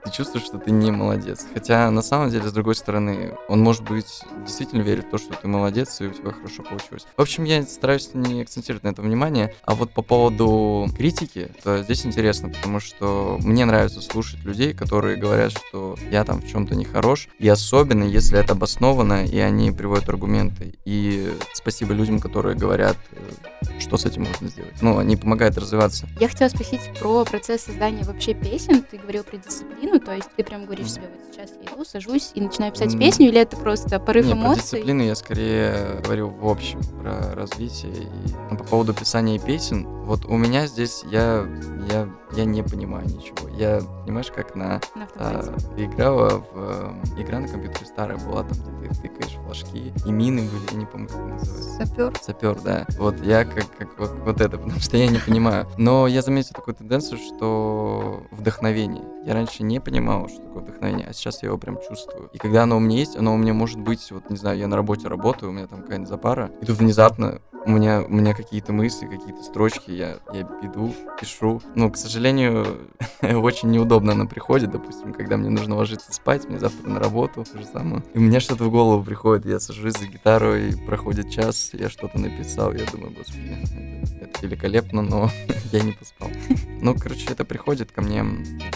ты 0.04 0.10
чувствуешь, 0.10 0.46
что 0.46 0.58
ты 0.58 0.70
не 0.70 0.90
молодец. 0.90 1.46
Хотя 1.52 1.90
на 1.90 2.02
самом 2.02 2.30
деле, 2.30 2.48
с 2.48 2.52
другой 2.52 2.74
стороны, 2.74 3.34
он, 3.48 3.60
может 3.60 3.82
быть, 3.82 4.22
действительно 4.44 4.82
верит 4.82 5.06
в 5.06 5.10
то, 5.10 5.18
что 5.18 5.34
ты 5.34 5.48
молодец, 5.48 6.00
и 6.00 6.06
у 6.06 6.10
тебя 6.10 6.30
хорошо 6.32 6.62
получилось. 6.62 7.06
В 7.16 7.20
общем, 7.20 7.44
я 7.44 7.62
стараюсь 7.62 8.10
не 8.14 8.42
акцентировать 8.42 8.84
на 8.84 8.88
этом 8.88 9.04
внимание. 9.04 9.54
А 9.64 9.74
вот 9.74 9.92
по 9.92 10.02
поводу 10.02 10.88
критики, 10.96 11.50
то 11.62 11.82
здесь 11.82 12.06
интересно, 12.06 12.48
потому 12.50 12.80
что 12.80 13.38
мне 13.40 13.64
нравится 13.64 14.00
слушать 14.00 14.42
людей, 14.44 14.72
которые 14.72 15.16
говорят, 15.16 15.52
что 15.52 15.96
я 16.10 16.24
там 16.24 16.40
в 16.40 16.48
чем-то 16.48 16.74
не 16.74 16.84
хорош. 16.84 17.28
И 17.38 17.48
особенно, 17.48 18.04
если 18.04 18.38
это 18.38 18.52
обосновано, 18.52 19.24
и 19.24 19.38
они 19.38 19.72
приводят 19.72 20.08
аргументы. 20.08 20.74
И 20.84 21.32
спасибо 21.52 21.94
людям, 21.94 22.20
которые 22.20 22.56
говорят, 22.56 22.96
э, 23.12 23.80
что 23.80 23.96
с 23.96 24.04
этим 24.04 24.24
можно 24.24 24.48
сделать. 24.48 24.74
Ну, 24.80 24.98
они 24.98 25.16
помогают 25.16 25.56
развиваться. 25.58 26.08
Я 26.18 26.28
хотела 26.28 26.48
спросить 26.48 26.80
про 26.98 27.24
процесс 27.24 27.62
создания 27.62 28.04
вообще 28.04 28.34
песен. 28.34 28.82
Ты 28.82 28.98
говорил 28.98 29.24
про 29.24 29.38
дисциплину, 29.38 29.89
то 29.98 30.14
есть 30.14 30.28
ты 30.36 30.44
прям 30.44 30.66
говоришь 30.66 30.92
себе, 30.92 31.08
вот 31.10 31.34
сейчас 31.34 31.50
я 31.60 31.72
иду, 31.74 31.84
сажусь 31.84 32.30
и 32.34 32.40
начинаю 32.40 32.72
писать 32.72 32.98
песню, 32.98 33.28
или 33.28 33.40
это 33.40 33.56
просто 33.56 33.98
порыв 33.98 34.26
Не, 34.26 34.32
про 34.32 34.40
эмоций? 34.40 34.62
дисциплину 34.62 35.02
я 35.02 35.14
скорее 35.14 36.00
говорил 36.04 36.28
в 36.28 36.46
общем, 36.46 36.80
про 37.00 37.34
развитие. 37.34 37.92
И 37.92 38.06
ну, 38.50 38.56
по 38.56 38.64
поводу 38.64 38.94
писания 38.94 39.38
песен, 39.38 39.86
вот 40.04 40.24
у 40.26 40.36
меня 40.36 40.66
здесь 40.66 41.02
я, 41.10 41.46
я, 41.90 42.08
я 42.32 42.44
не 42.44 42.62
понимаю 42.62 43.06
ничего. 43.06 43.48
Я, 43.56 43.80
понимаешь, 44.04 44.30
как 44.34 44.54
на 44.54 44.80
На 44.94 45.08
а, 45.16 45.56
играла 45.76 46.38
в 46.40 46.46
э, 46.54 46.92
игра 47.18 47.40
на 47.40 47.48
компьютере 47.48 47.86
старая 47.86 48.18
была, 48.18 48.42
там 48.44 48.58
где 48.78 48.88
ты 48.88 49.08
тыкаешь 49.08 49.34
флажки, 49.44 49.92
и 50.06 50.10
мины 50.10 50.42
были, 50.42 50.72
я 50.72 50.78
не 50.78 50.86
помню, 50.86 51.08
как 51.08 51.16
это 51.16 51.26
называется. 51.26 51.86
Сапер? 51.86 52.12
Сапер, 52.22 52.60
да. 52.60 52.86
Вот 52.98 53.20
я 53.22 53.44
как, 53.44 53.64
как 53.76 53.98
вот, 53.98 54.12
вот 54.24 54.40
это, 54.40 54.58
потому 54.58 54.80
что 54.80 54.96
я 54.96 55.08
не 55.08 55.18
понимаю. 55.18 55.66
Но 55.76 56.06
я 56.06 56.22
заметил 56.22 56.50
такую 56.54 56.74
тенденцию, 56.74 57.18
что 57.18 58.22
вдохновение. 58.30 59.04
Я 59.24 59.34
раньше 59.34 59.62
не 59.62 59.79
понимал, 59.80 60.28
что 60.28 60.40
такое 60.40 60.62
вдохновение, 60.62 61.06
а 61.08 61.12
сейчас 61.12 61.42
я 61.42 61.48
его 61.48 61.58
прям 61.58 61.78
чувствую. 61.86 62.30
И 62.32 62.38
когда 62.38 62.64
оно 62.64 62.76
у 62.76 62.80
меня 62.80 62.98
есть, 62.98 63.16
оно 63.16 63.34
у 63.34 63.36
меня 63.36 63.54
может 63.54 63.78
быть, 63.78 64.10
вот 64.10 64.30
не 64.30 64.36
знаю, 64.36 64.58
я 64.58 64.68
на 64.68 64.76
работе 64.76 65.08
работаю, 65.08 65.50
у 65.50 65.52
меня 65.52 65.66
там 65.66 65.82
какая-нибудь 65.82 66.08
запара, 66.08 66.50
и 66.60 66.66
тут 66.66 66.78
внезапно 66.78 67.40
у 67.66 67.70
меня, 67.70 68.02
у 68.02 68.10
меня 68.10 68.34
какие-то 68.34 68.72
мысли, 68.72 69.06
какие-то 69.06 69.42
строчки, 69.42 69.90
я, 69.90 70.18
я 70.32 70.42
иду, 70.62 70.94
пишу. 71.20 71.60
Ну, 71.74 71.90
к 71.90 71.96
сожалению, 71.96 72.88
очень 73.22 73.70
неудобно 73.70 74.12
она 74.12 74.26
приходит, 74.26 74.70
допустим, 74.70 75.12
когда 75.12 75.36
мне 75.36 75.50
нужно 75.50 75.76
ложиться 75.76 76.12
спать, 76.12 76.48
мне 76.48 76.58
завтра 76.58 76.88
на 76.88 76.98
работу, 76.98 77.44
то 77.44 77.58
же 77.58 77.66
самое. 77.66 78.02
И 78.14 78.18
мне 78.18 78.40
что-то 78.40 78.64
в 78.64 78.70
голову 78.70 79.04
приходит, 79.04 79.46
я 79.46 79.60
сажусь 79.60 79.98
за 79.98 80.06
гитару, 80.06 80.56
и 80.56 80.74
проходит 80.86 81.30
час, 81.30 81.70
я 81.72 81.90
что-то 81.90 82.18
написал, 82.18 82.72
я 82.72 82.86
думаю, 82.86 83.12
господи, 83.16 83.58
это 84.20 84.46
великолепно, 84.46 85.02
но 85.02 85.30
я 85.72 85.80
не 85.80 85.92
поспал. 85.92 86.28
Ну, 86.80 86.94
короче, 86.98 87.26
это 87.30 87.44
приходит 87.44 87.92
ко 87.92 88.00
мне 88.00 88.24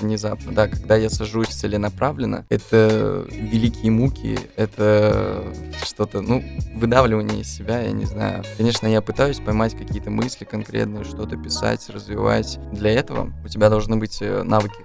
внезапно. 0.00 0.52
Да, 0.52 0.68
когда 0.68 0.93
я 0.96 1.10
сажусь 1.10 1.48
целенаправленно, 1.48 2.46
это 2.48 3.26
великие 3.30 3.90
муки, 3.90 4.38
это 4.56 5.44
что-то, 5.84 6.20
ну, 6.20 6.42
выдавливание 6.74 7.40
из 7.40 7.48
себя, 7.48 7.80
я 7.80 7.92
не 7.92 8.04
знаю. 8.04 8.44
Конечно, 8.56 8.86
я 8.86 9.00
пытаюсь 9.00 9.40
поймать 9.40 9.76
какие-то 9.76 10.10
мысли 10.10 10.44
конкретные, 10.44 11.04
что-то 11.04 11.36
писать, 11.36 11.88
развивать. 11.88 12.58
Для 12.72 12.92
этого 12.92 13.32
у 13.44 13.48
тебя 13.48 13.70
должны 13.70 13.96
быть 13.96 14.18
э, 14.20 14.42
навыки 14.42 14.84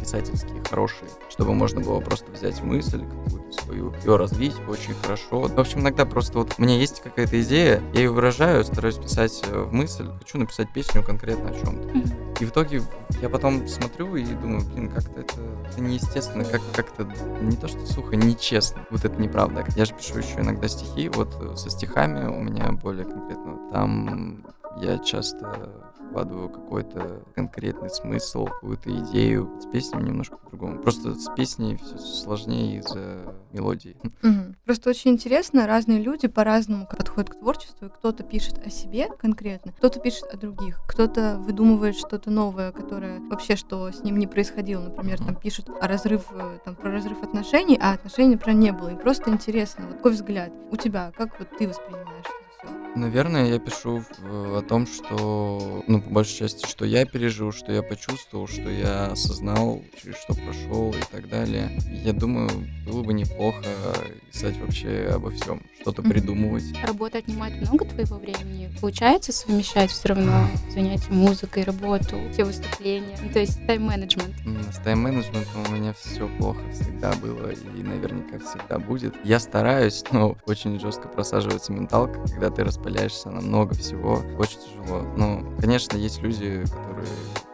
писательские, 0.00 0.62
хорошие, 0.68 1.08
чтобы 1.30 1.54
можно 1.54 1.80
было 1.80 2.00
просто 2.00 2.30
взять 2.32 2.60
мысль 2.62 3.04
какую-то 3.04 3.62
свою, 3.62 3.94
ее 4.04 4.16
развить 4.16 4.54
очень 4.68 4.94
хорошо. 4.94 5.42
В 5.42 5.58
общем, 5.58 5.80
иногда 5.80 6.04
просто 6.04 6.38
вот 6.38 6.54
у 6.58 6.62
меня 6.62 6.76
есть 6.76 7.02
какая-то 7.02 7.40
идея, 7.42 7.82
я 7.94 8.00
ее 8.00 8.10
выражаю, 8.10 8.64
стараюсь 8.64 8.96
писать 8.96 9.42
э, 9.46 9.62
в 9.62 9.72
мысль, 9.72 10.08
хочу 10.18 10.38
написать 10.38 10.72
песню 10.72 11.02
конкретно 11.02 11.50
о 11.50 11.54
чем-то. 11.54 12.21
И 12.42 12.44
в 12.44 12.50
итоге 12.50 12.82
я 13.20 13.28
потом 13.28 13.68
смотрю 13.68 14.16
и 14.16 14.24
думаю, 14.24 14.64
блин, 14.64 14.90
как-то 14.90 15.20
это, 15.20 15.34
это 15.70 15.80
неестественно, 15.80 16.44
как, 16.44 16.60
как-то 16.74 17.04
не 17.40 17.56
то, 17.56 17.68
что 17.68 17.86
сухо, 17.86 18.16
нечестно. 18.16 18.84
Вот 18.90 19.04
это 19.04 19.14
неправда. 19.14 19.64
Я 19.76 19.84
же 19.84 19.94
пишу 19.94 20.18
еще 20.18 20.40
иногда 20.40 20.66
стихи, 20.66 21.08
вот 21.08 21.36
э, 21.40 21.54
со 21.54 21.70
стихами 21.70 22.26
у 22.26 22.42
меня 22.42 22.72
более 22.72 23.04
конкретно. 23.04 23.70
Там 23.70 24.44
я 24.80 24.98
часто 24.98 25.70
вкладываю 26.12 26.50
какой-то 26.50 27.22
конкретный 27.34 27.88
смысл, 27.88 28.44
какую-то 28.44 28.90
идею. 28.90 29.50
С 29.60 29.66
песней 29.66 30.02
немножко 30.02 30.36
по-другому. 30.36 30.78
Просто 30.78 31.14
с 31.14 31.28
песней 31.34 31.78
все 31.78 31.96
сложнее 31.96 32.80
из-за 32.80 33.34
мелодии. 33.52 33.96
Просто 34.66 34.90
очень 34.90 35.12
интересно, 35.12 35.66
разные 35.66 36.00
люди 36.00 36.28
по-разному 36.28 36.86
подходят 36.86 37.30
к 37.30 37.38
творчеству. 37.38 37.88
Кто-то 37.88 38.22
пишет 38.24 38.64
о 38.64 38.68
себе 38.68 39.08
конкретно, 39.18 39.72
кто-то 39.72 40.00
пишет 40.00 40.24
о 40.32 40.36
других, 40.36 40.80
кто-то 40.86 41.38
выдумывает 41.38 41.96
что-то 41.96 42.30
новое, 42.30 42.72
которое 42.72 43.20
вообще 43.20 43.56
что 43.56 43.90
с 43.90 44.02
ним 44.02 44.18
не 44.18 44.26
происходило. 44.26 44.82
Например, 44.82 45.18
там 45.18 45.34
пишут 45.34 45.70
о 45.80 45.88
разрыв, 45.88 46.26
э, 46.32 46.58
там 46.64 46.76
про 46.76 46.90
разрыв 46.90 47.22
отношений, 47.22 47.78
а 47.80 47.92
отношений 47.92 48.36
про 48.36 48.52
не 48.52 48.72
было. 48.72 48.88
И 48.88 48.96
просто 48.96 49.30
интересно, 49.30 49.86
вот 49.86 49.96
какой 49.96 50.12
взгляд 50.12 50.52
у 50.70 50.76
тебя, 50.76 51.12
как 51.16 51.38
вот 51.38 51.48
ты 51.56 51.68
воспринимаешь? 51.68 52.41
Наверное, 52.94 53.48
я 53.48 53.58
пишу 53.58 54.04
в- 54.18 54.58
о 54.58 54.62
том, 54.62 54.86
что, 54.86 55.82
ну, 55.86 56.00
по 56.02 56.10
большей 56.10 56.36
части, 56.40 56.66
что 56.68 56.84
я 56.84 57.06
пережил, 57.06 57.50
что 57.50 57.72
я 57.72 57.82
почувствовал, 57.82 58.46
что 58.46 58.68
я 58.68 59.06
осознал, 59.06 59.82
через 60.00 60.16
что 60.16 60.34
прошел 60.34 60.90
и 60.92 61.00
так 61.10 61.28
далее. 61.28 61.78
Я 62.04 62.12
думаю, 62.12 62.50
было 62.86 63.02
бы 63.02 63.12
неплохо 63.12 63.62
писать 64.30 64.56
вообще 64.58 65.10
обо 65.14 65.30
всем, 65.30 65.62
что-то 65.80 66.02
придумывать. 66.02 66.64
Работа 66.86 67.18
отнимает 67.18 67.60
много 67.60 67.84
твоего 67.84 68.16
времени. 68.16 68.70
Получается 68.80 69.32
совмещать 69.32 69.90
все 69.90 70.08
равно 70.08 70.46
занятия 70.74 71.10
музыкой, 71.12 71.64
работу, 71.64 72.16
все 72.32 72.44
выступления? 72.44 73.16
Ну, 73.22 73.30
то 73.30 73.38
есть 73.40 73.64
тайм-менеджмент. 73.66 74.34
М, 74.46 74.62
С 74.72 74.78
тайм-менеджментом 74.78 75.64
у 75.68 75.72
меня 75.72 75.92
все 75.92 76.28
плохо 76.38 76.60
всегда 76.72 77.12
было 77.14 77.50
и 77.50 77.82
наверняка 77.82 78.38
всегда 78.38 78.78
будет. 78.78 79.14
Я 79.24 79.38
стараюсь, 79.38 80.02
но 80.12 80.36
очень 80.46 80.80
жестко 80.80 81.08
просаживается 81.08 81.72
менталка, 81.72 82.20
когда 82.28 82.50
ты 82.50 82.64
распыляешься 82.64 83.30
на 83.30 83.40
много 83.40 83.74
всего. 83.74 84.22
Очень 84.38 84.58
тяжело. 84.60 85.02
Ну, 85.16 85.56
конечно, 85.60 85.96
есть 85.96 86.20
люди, 86.22 86.64
которые 86.70 87.06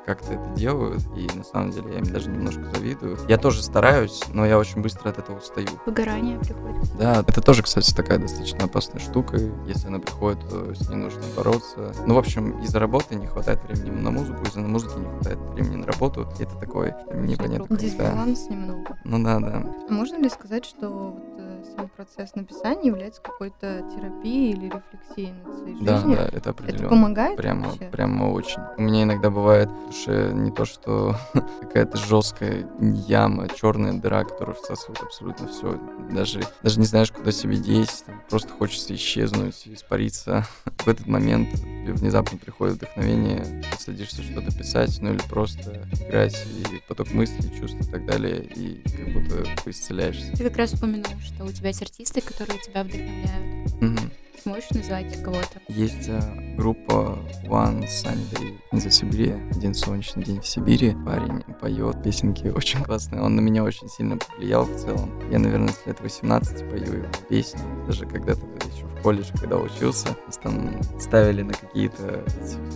как-то 0.09 0.33
это 0.33 0.49
делают, 0.57 1.03
и 1.15 1.29
на 1.37 1.45
самом 1.45 1.71
деле 1.71 1.93
я 1.93 1.99
им 1.99 2.05
даже 2.07 2.31
немножко 2.31 2.63
завидую. 2.75 3.19
Я 3.29 3.37
тоже 3.37 3.63
стараюсь, 3.63 4.23
но 4.33 4.47
я 4.47 4.59
очень 4.59 4.81
быстро 4.81 5.11
от 5.11 5.19
этого 5.19 5.37
устаю. 5.37 5.69
Выгорание 5.85 6.39
приходит. 6.39 6.97
Да, 6.99 7.23
это 7.29 7.43
тоже, 7.43 7.63
кстати, 7.63 7.95
такая 7.95 8.19
достаточно 8.19 8.65
опасная 8.65 9.01
штука. 9.01 9.37
Если 9.67 9.87
она 9.89 9.99
приходит, 9.99 10.41
то 10.49 10.75
с 10.75 10.89
ней 10.89 10.97
нужно 10.97 11.21
бороться. 11.37 11.93
Ну, 12.07 12.15
в 12.15 12.19
общем, 12.19 12.59
из-за 12.63 12.79
работы 12.79 13.17
не 13.17 13.27
хватает 13.27 13.63
времени 13.69 14.01
на 14.01 14.11
музыку, 14.11 14.43
из-за 14.45 14.61
музыки 14.61 14.99
не 14.99 15.05
хватает 15.05 15.39
времени 15.53 15.77
на 15.77 15.87
работу. 15.87 16.27
Это 16.39 16.57
такой 16.57 16.95
непонятно. 17.13 17.67
когда. 17.67 17.77
Дисбаланс 17.77 18.49
немного. 18.49 18.97
Ну 19.05 19.23
да, 19.23 19.41
да. 19.41 19.63
А 19.91 19.93
можно 19.93 20.17
ли 20.17 20.31
сказать, 20.31 20.65
что 20.65 20.89
вот, 20.89 21.23
э, 21.39 21.65
сам 21.77 21.89
процесс 21.95 22.35
написания 22.35 22.87
является 22.87 23.21
какой-то 23.21 23.83
терапией 23.95 24.53
или 24.53 24.65
рефлексией 24.67 25.33
над 25.45 25.59
своей 25.59 25.85
Да, 25.85 25.97
жизнью? 25.99 26.17
да, 26.17 26.25
это 26.29 26.37
Это 26.39 26.51
определенно. 26.51 26.89
помогает 26.89 27.37
Прямо, 27.37 27.67
вообще? 27.69 27.85
прямо 27.93 28.25
очень. 28.33 28.61
У 28.79 28.83
меня 28.83 29.03
иногда 29.03 29.29
бывает 29.31 29.69
душе 29.99 30.33
не 30.33 30.51
то, 30.51 30.65
что 30.65 31.17
какая-то 31.61 31.97
жесткая 31.97 32.69
яма, 32.81 33.49
черная 33.49 33.93
дыра, 33.93 34.25
которая 34.25 34.57
всасывает 34.57 35.03
абсолютно 35.03 35.49
все. 35.49 35.79
Даже, 36.11 36.43
даже 36.63 36.81
не 36.81 36.87
знаешь, 36.87 37.13
куда 37.13 37.33
себе 37.33 37.57
деть. 37.57 38.05
Просто 38.29 38.51
хочется 38.51 38.95
исчезнуть, 38.95 39.67
испариться. 39.67 40.47
В 40.79 40.89
этот 40.89 41.07
момент 41.07 41.49
внезапно 41.59 42.39
приходит 42.39 42.77
вдохновение, 42.77 43.63
садишься 43.79 44.23
что-то 44.23 44.57
писать, 44.57 44.99
ну 45.01 45.13
или 45.13 45.23
просто 45.29 45.87
играть, 46.07 46.37
и 46.47 46.81
поток 46.87 47.11
мыслей, 47.13 47.51
чувств 47.59 47.81
и 47.81 47.91
так 47.91 48.07
далее, 48.07 48.45
и 48.45 48.83
как 48.83 49.13
будто 49.13 49.45
исцеляешься. 49.67 50.33
Ты 50.37 50.45
как 50.45 50.57
раз 50.57 50.75
упомянул, 50.75 51.19
что 51.21 51.45
у 51.45 51.53
тебя 51.53 51.69
есть 51.69 51.83
артисты, 51.83 52.21
которые 52.21 52.59
тебя 52.61 52.85
вдохновляют. 52.85 53.81
Мгм. 53.81 54.11
Сможешь 54.43 54.71
назвать 54.71 55.23
кого-то? 55.23 55.61
Есть 55.69 56.09
э, 56.09 56.21
группа 56.57 57.19
One 57.45 57.85
Sunday 57.85 58.59
in 58.73 58.79
the 58.79 58.91
Сибири, 58.91 59.33
один 59.51 59.75
солнечный 59.75 60.23
день 60.23 60.41
в 60.41 60.47
Сибири. 60.47 60.95
Парень 61.05 61.43
поет 61.61 62.03
песенки 62.03 62.49
очень 62.49 62.83
классные. 62.83 63.23
Он 63.23 63.35
на 63.35 63.41
меня 63.41 63.65
очень 63.65 63.89
сильно 63.89 64.17
повлиял 64.17 64.65
в 64.65 64.77
целом. 64.77 65.11
Я, 65.31 65.39
наверное, 65.39 65.73
с 65.73 65.87
лет 65.87 66.01
18 66.01 66.71
пою 66.71 66.85
его 66.85 67.07
песни. 67.29 67.61
Даже 67.87 68.07
когда-то 68.07 68.47
еще 68.73 68.87
в 68.87 69.03
колледже, 69.03 69.33
когда 69.41 69.57
учился, 69.57 70.09
нас 70.27 70.37
там 70.37 70.81
ставили 71.01 71.43
на 71.43 71.55
какие-то 71.55 72.25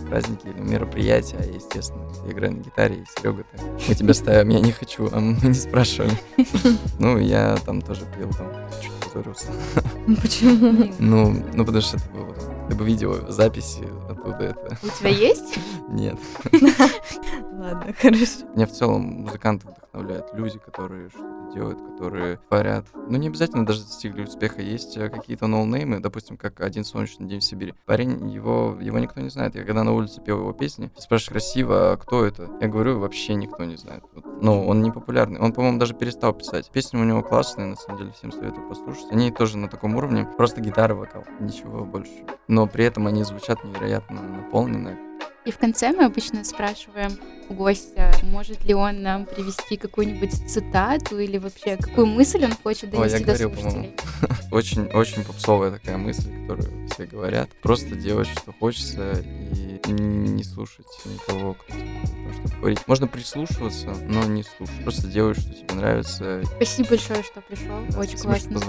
праздники 0.09 0.47
или 0.47 0.59
мероприятия. 0.59 1.37
А, 1.39 1.43
естественно, 1.43 2.07
я 2.25 2.31
играю 2.31 2.53
на 2.53 2.59
гитаре, 2.59 2.95
и 2.95 3.05
Серега 3.05 3.43
так, 3.51 3.61
мы 3.87 3.95
тебя 3.95 4.13
ставим, 4.13 4.49
я 4.49 4.59
не 4.59 4.71
хочу, 4.71 5.09
а 5.11 5.19
мы 5.19 5.37
не 5.47 5.53
спрашивали. 5.53 6.11
Ну, 6.99 7.17
я 7.17 7.57
там 7.65 7.81
тоже 7.81 8.01
пел, 8.17 8.29
там 8.31 8.47
чуть 8.81 9.02
позорился. 9.13 9.47
Почему? 10.21 10.93
Ну, 10.99 11.45
ну 11.53 11.65
потому 11.65 11.81
что 11.81 11.97
это 11.97 12.09
было. 12.09 12.35
Ты 12.69 12.75
бы 12.75 12.85
видел 12.85 13.31
записи 13.31 13.87
оттуда 14.09 14.45
это. 14.45 14.77
У 14.81 14.99
тебя 14.99 15.09
есть? 15.09 15.59
Нет. 15.89 16.17
Ладно, 17.53 17.93
хорошо. 17.99 18.45
Меня 18.55 18.65
в 18.65 18.71
целом 18.71 19.01
музыканты 19.23 19.67
вдохновляют 19.93 20.33
люди, 20.33 20.59
которые 20.59 21.09
что-то 21.09 21.53
делают, 21.53 21.79
которые 21.81 22.37
творят. 22.49 22.85
Ну, 22.95 23.17
не 23.17 23.27
обязательно 23.27 23.65
даже 23.65 23.81
достигли 23.81 24.23
успеха. 24.23 24.61
Есть 24.61 24.97
э, 24.97 25.09
какие-то 25.09 25.47
ноунеймы, 25.47 25.99
допустим, 25.99 26.37
как 26.37 26.61
«Один 26.61 26.83
солнечный 26.83 27.27
день 27.27 27.39
в 27.39 27.43
Сибири». 27.43 27.73
Парень, 27.85 28.29
его, 28.29 28.77
его 28.81 28.99
никто 28.99 29.21
не 29.21 29.29
знает. 29.29 29.55
Я 29.55 29.63
когда 29.63 29.83
на 29.83 29.93
улице 29.93 30.21
пел 30.21 30.39
его 30.39 30.53
песни, 30.53 30.91
спрашиваешь 30.97 31.29
красиво, 31.29 31.91
а 31.91 31.97
кто 31.97 32.25
это? 32.25 32.49
Я 32.59 32.67
говорю, 32.67 32.99
вообще 32.99 33.35
никто 33.35 33.63
не 33.63 33.77
знает. 33.77 34.03
Вот. 34.13 34.25
Ну, 34.41 34.65
он 34.65 34.81
не 34.81 34.91
популярный. 34.91 35.39
Он, 35.39 35.53
по-моему, 35.53 35.79
даже 35.79 35.93
перестал 35.93 36.33
писать. 36.33 36.69
Песни 36.71 36.97
у 36.97 37.03
него 37.03 37.21
классные, 37.21 37.67
на 37.67 37.75
самом 37.75 37.99
деле, 37.99 38.11
всем 38.11 38.31
советую 38.31 38.67
послушать. 38.67 39.11
Они 39.11 39.31
тоже 39.31 39.57
на 39.57 39.69
таком 39.69 39.95
уровне. 39.95 40.27
Просто 40.37 40.61
гитара, 40.61 40.95
вокал. 40.95 41.23
Ничего 41.39 41.85
больше. 41.85 42.25
Но 42.47 42.67
при 42.67 42.85
этом 42.85 43.07
они 43.07 43.23
звучат 43.23 43.63
невероятно 43.63 44.21
наполненно. 44.21 44.97
И 45.45 45.51
в 45.51 45.57
конце 45.57 45.91
мы 45.91 46.05
обычно 46.05 46.43
спрашиваем 46.45 47.11
гостя, 47.49 48.11
может 48.23 48.63
ли 48.65 48.73
он 48.73 49.01
нам 49.01 49.25
привести 49.25 49.77
какую-нибудь 49.77 50.33
цитату 50.49 51.19
или 51.19 51.37
вообще 51.37 51.77
какую 51.77 52.07
мысль 52.07 52.43
он 52.45 52.53
хочет 52.63 52.93
Ой, 52.93 53.09
я 53.09 53.17
донести 53.19 53.19
до 53.19 53.25
говорил, 53.25 53.49
по-моему. 53.49 53.71
слушателей. 53.71 53.95
Очень, 54.51 54.85
очень 54.93 55.23
попсовая 55.23 55.71
такая 55.71 55.97
мысль, 55.97 56.29
которую 56.41 56.87
все 56.89 57.05
говорят. 57.07 57.49
Просто 57.61 57.95
делать, 57.95 58.27
что 58.27 58.53
хочется, 58.59 59.13
и 59.87 59.91
не 59.91 60.43
слушать 60.43 60.85
никого, 61.05 61.55
кто 61.55 61.73
говорить. 62.59 62.79
Можно 62.87 63.07
прислушиваться, 63.07 63.95
но 64.07 64.23
не 64.25 64.43
слушать. 64.43 64.83
Просто 64.83 65.07
делай, 65.07 65.33
что 65.33 65.51
тебе 65.51 65.73
нравится. 65.73 66.41
Спасибо 66.55 66.89
большое, 66.89 67.23
что 67.23 67.41
пришел. 67.41 67.79
Да, 67.89 67.99
Очень 67.99 68.17
классно 68.19 68.59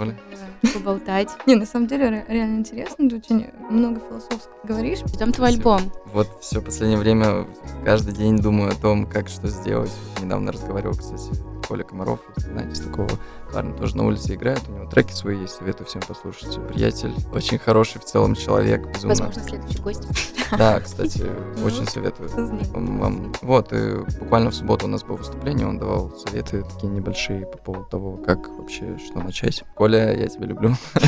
поболтать. 0.72 1.28
Не, 1.46 1.54
на 1.56 1.66
самом 1.66 1.86
деле 1.86 2.08
ре- 2.08 2.24
реально 2.28 2.58
интересно, 2.58 3.08
ты 3.08 3.16
очень 3.16 3.46
много 3.70 4.00
философского 4.00 4.54
говоришь. 4.64 5.00
Ждем 5.00 5.32
твой 5.32 5.48
альбом. 5.48 5.92
Вот 6.06 6.28
все 6.40 6.60
последнее 6.60 6.98
время 6.98 7.46
каждый 7.84 8.14
день 8.14 8.38
думаю 8.38 8.63
о 8.68 8.74
том, 8.74 9.06
как 9.06 9.28
что 9.28 9.48
сделать. 9.48 9.90
Вот 10.14 10.24
недавно 10.24 10.52
разговаривал, 10.52 10.94
кстати, 10.96 11.30
Коля 11.66 11.82
Комаров, 11.82 12.20
знаете, 12.36 12.82
такого 12.82 13.08
парня 13.52 13.72
тоже 13.74 13.96
на 13.96 14.04
улице 14.06 14.34
играет. 14.34 14.60
У 14.68 14.72
него 14.72 14.84
треки 14.86 15.12
свои 15.12 15.38
есть, 15.40 15.54
советую 15.54 15.86
всем 15.86 16.02
послушать. 16.06 16.58
Приятель, 16.68 17.14
очень 17.32 17.58
хороший 17.58 18.00
в 18.00 18.04
целом 18.04 18.34
человек, 18.34 18.86
безумно. 18.86 19.08
Возможно, 19.16 19.42
следующий 19.42 19.78
гость. 19.80 20.06
Да, 20.58 20.78
кстати, 20.78 21.24
Ну, 21.56 21.64
очень 21.64 21.86
советую. 21.88 22.28
Вам- 22.74 23.32
Вот, 23.40 23.72
и 23.72 23.96
буквально 24.20 24.50
в 24.50 24.54
субботу 24.54 24.84
у 24.86 24.88
нас 24.90 25.02
было 25.02 25.16
выступление, 25.16 25.66
он 25.66 25.78
давал 25.78 26.10
советы 26.26 26.62
такие 26.74 26.92
небольшие 26.92 27.46
по 27.46 27.56
поводу 27.58 27.84
того, 27.86 28.16
как 28.18 28.46
вообще, 28.50 28.98
что 28.98 29.20
начать. 29.20 29.64
Коля, 29.74 30.14
я 30.14 30.28
тебя 30.28 30.46
люблю. 30.46 30.76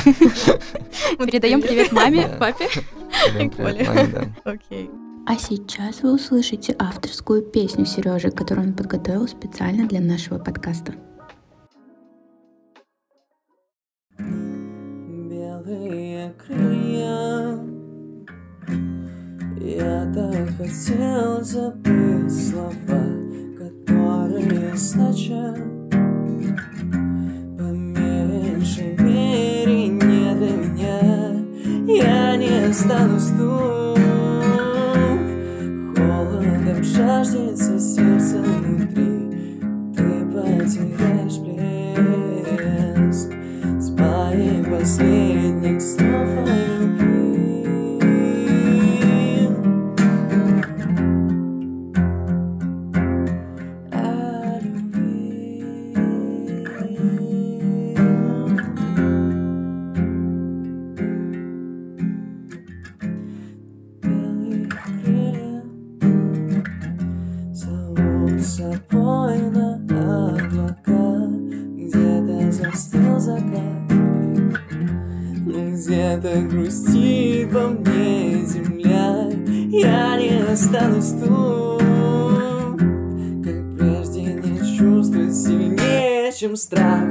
Передаем 1.18 1.60
привет 1.60 1.92
маме, 1.92 2.28
папе. 2.40 2.68
Маме, 3.58 4.06
да. 4.06 4.50
Окей. 4.50 4.90
А 5.28 5.36
сейчас 5.36 6.02
вы 6.02 6.14
услышите 6.14 6.76
авторскую 6.78 7.42
песню 7.42 7.84
Сережи, 7.84 8.30
которую 8.30 8.68
он 8.68 8.74
подготовил 8.74 9.26
специально 9.26 9.84
для 9.88 10.00
нашего 10.00 10.38
подкаста. 10.38 10.94
Белые 15.28 16.32
крылья 16.38 17.58
Я 19.58 20.12
так 20.14 20.48
хотел 20.58 21.42
забыть 21.42 22.48
слова, 22.48 23.02
которые 23.58 24.76
значат 24.76 25.58
По 27.58 27.64
мере 27.72 28.62
не 29.88 30.34
для 30.36 30.52
меня 30.56 31.02
Я 31.92 32.36
не 32.36 32.68
останусь 32.68 33.32
тут 33.36 33.85
жаждется 36.96 37.78
сердце 37.78 38.65
собой 68.56 69.38
на 69.50 69.74
облака 69.74 71.28
Где-то 71.76 72.50
застыл 72.50 73.18
закат. 73.18 73.92
Где-то 75.44 76.40
грустит 76.48 77.52
во 77.52 77.68
мне 77.68 78.46
земля 78.46 79.28
Я 79.68 80.16
не 80.16 80.42
останусь 80.50 81.12
тут. 81.20 81.82
Как 83.44 83.76
прежде 83.76 84.22
не 84.22 84.78
чувствую 84.78 85.32
сильнее, 85.32 86.32
чем 86.32 86.56
страх 86.56 87.04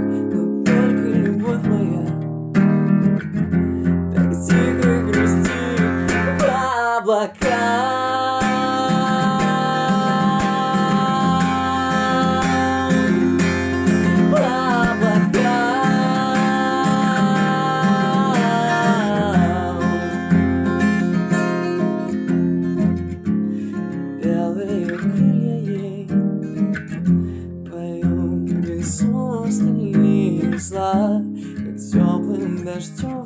зла 30.57 31.21
Как 31.57 31.77
теплым 31.77 32.63
дождем 32.63 33.21
в 33.21 33.25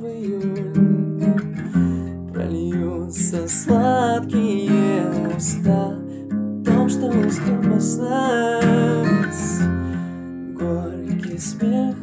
Прольются 2.33 3.47
сладкие 3.47 5.03
уста 5.35 5.91
О 5.91 6.63
том, 6.65 6.89
что 6.89 7.07
успел 7.07 7.61
познать 7.71 8.63
Горький 10.57 11.37
смех 11.37 11.95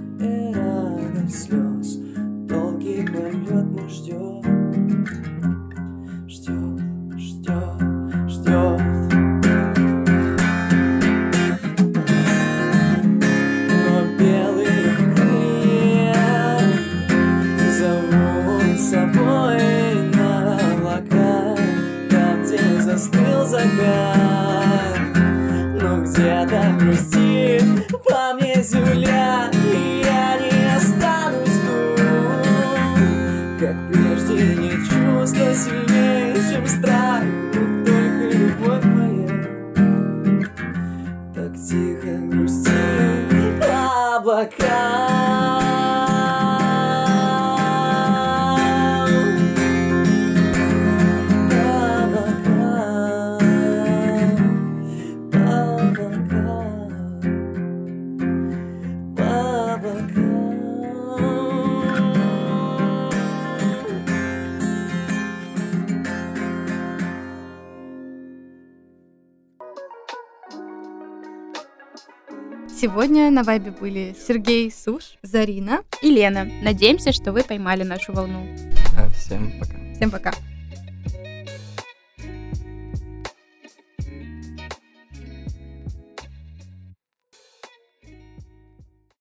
Сегодня 73.16 73.34
на 73.34 73.44
вайбе 73.44 73.70
были 73.70 74.14
Сергей 74.28 74.70
Суш, 74.70 75.16
Зарина. 75.22 75.80
И 76.02 76.10
Лена, 76.10 76.46
надеемся, 76.60 77.12
что 77.12 77.32
вы 77.32 77.44
поймали 77.44 77.82
нашу 77.82 78.12
волну. 78.12 78.46
А, 78.94 79.08
Всем 79.08 79.58
пока. 79.58 79.72
Всем 79.94 80.10
пока. 80.10 80.34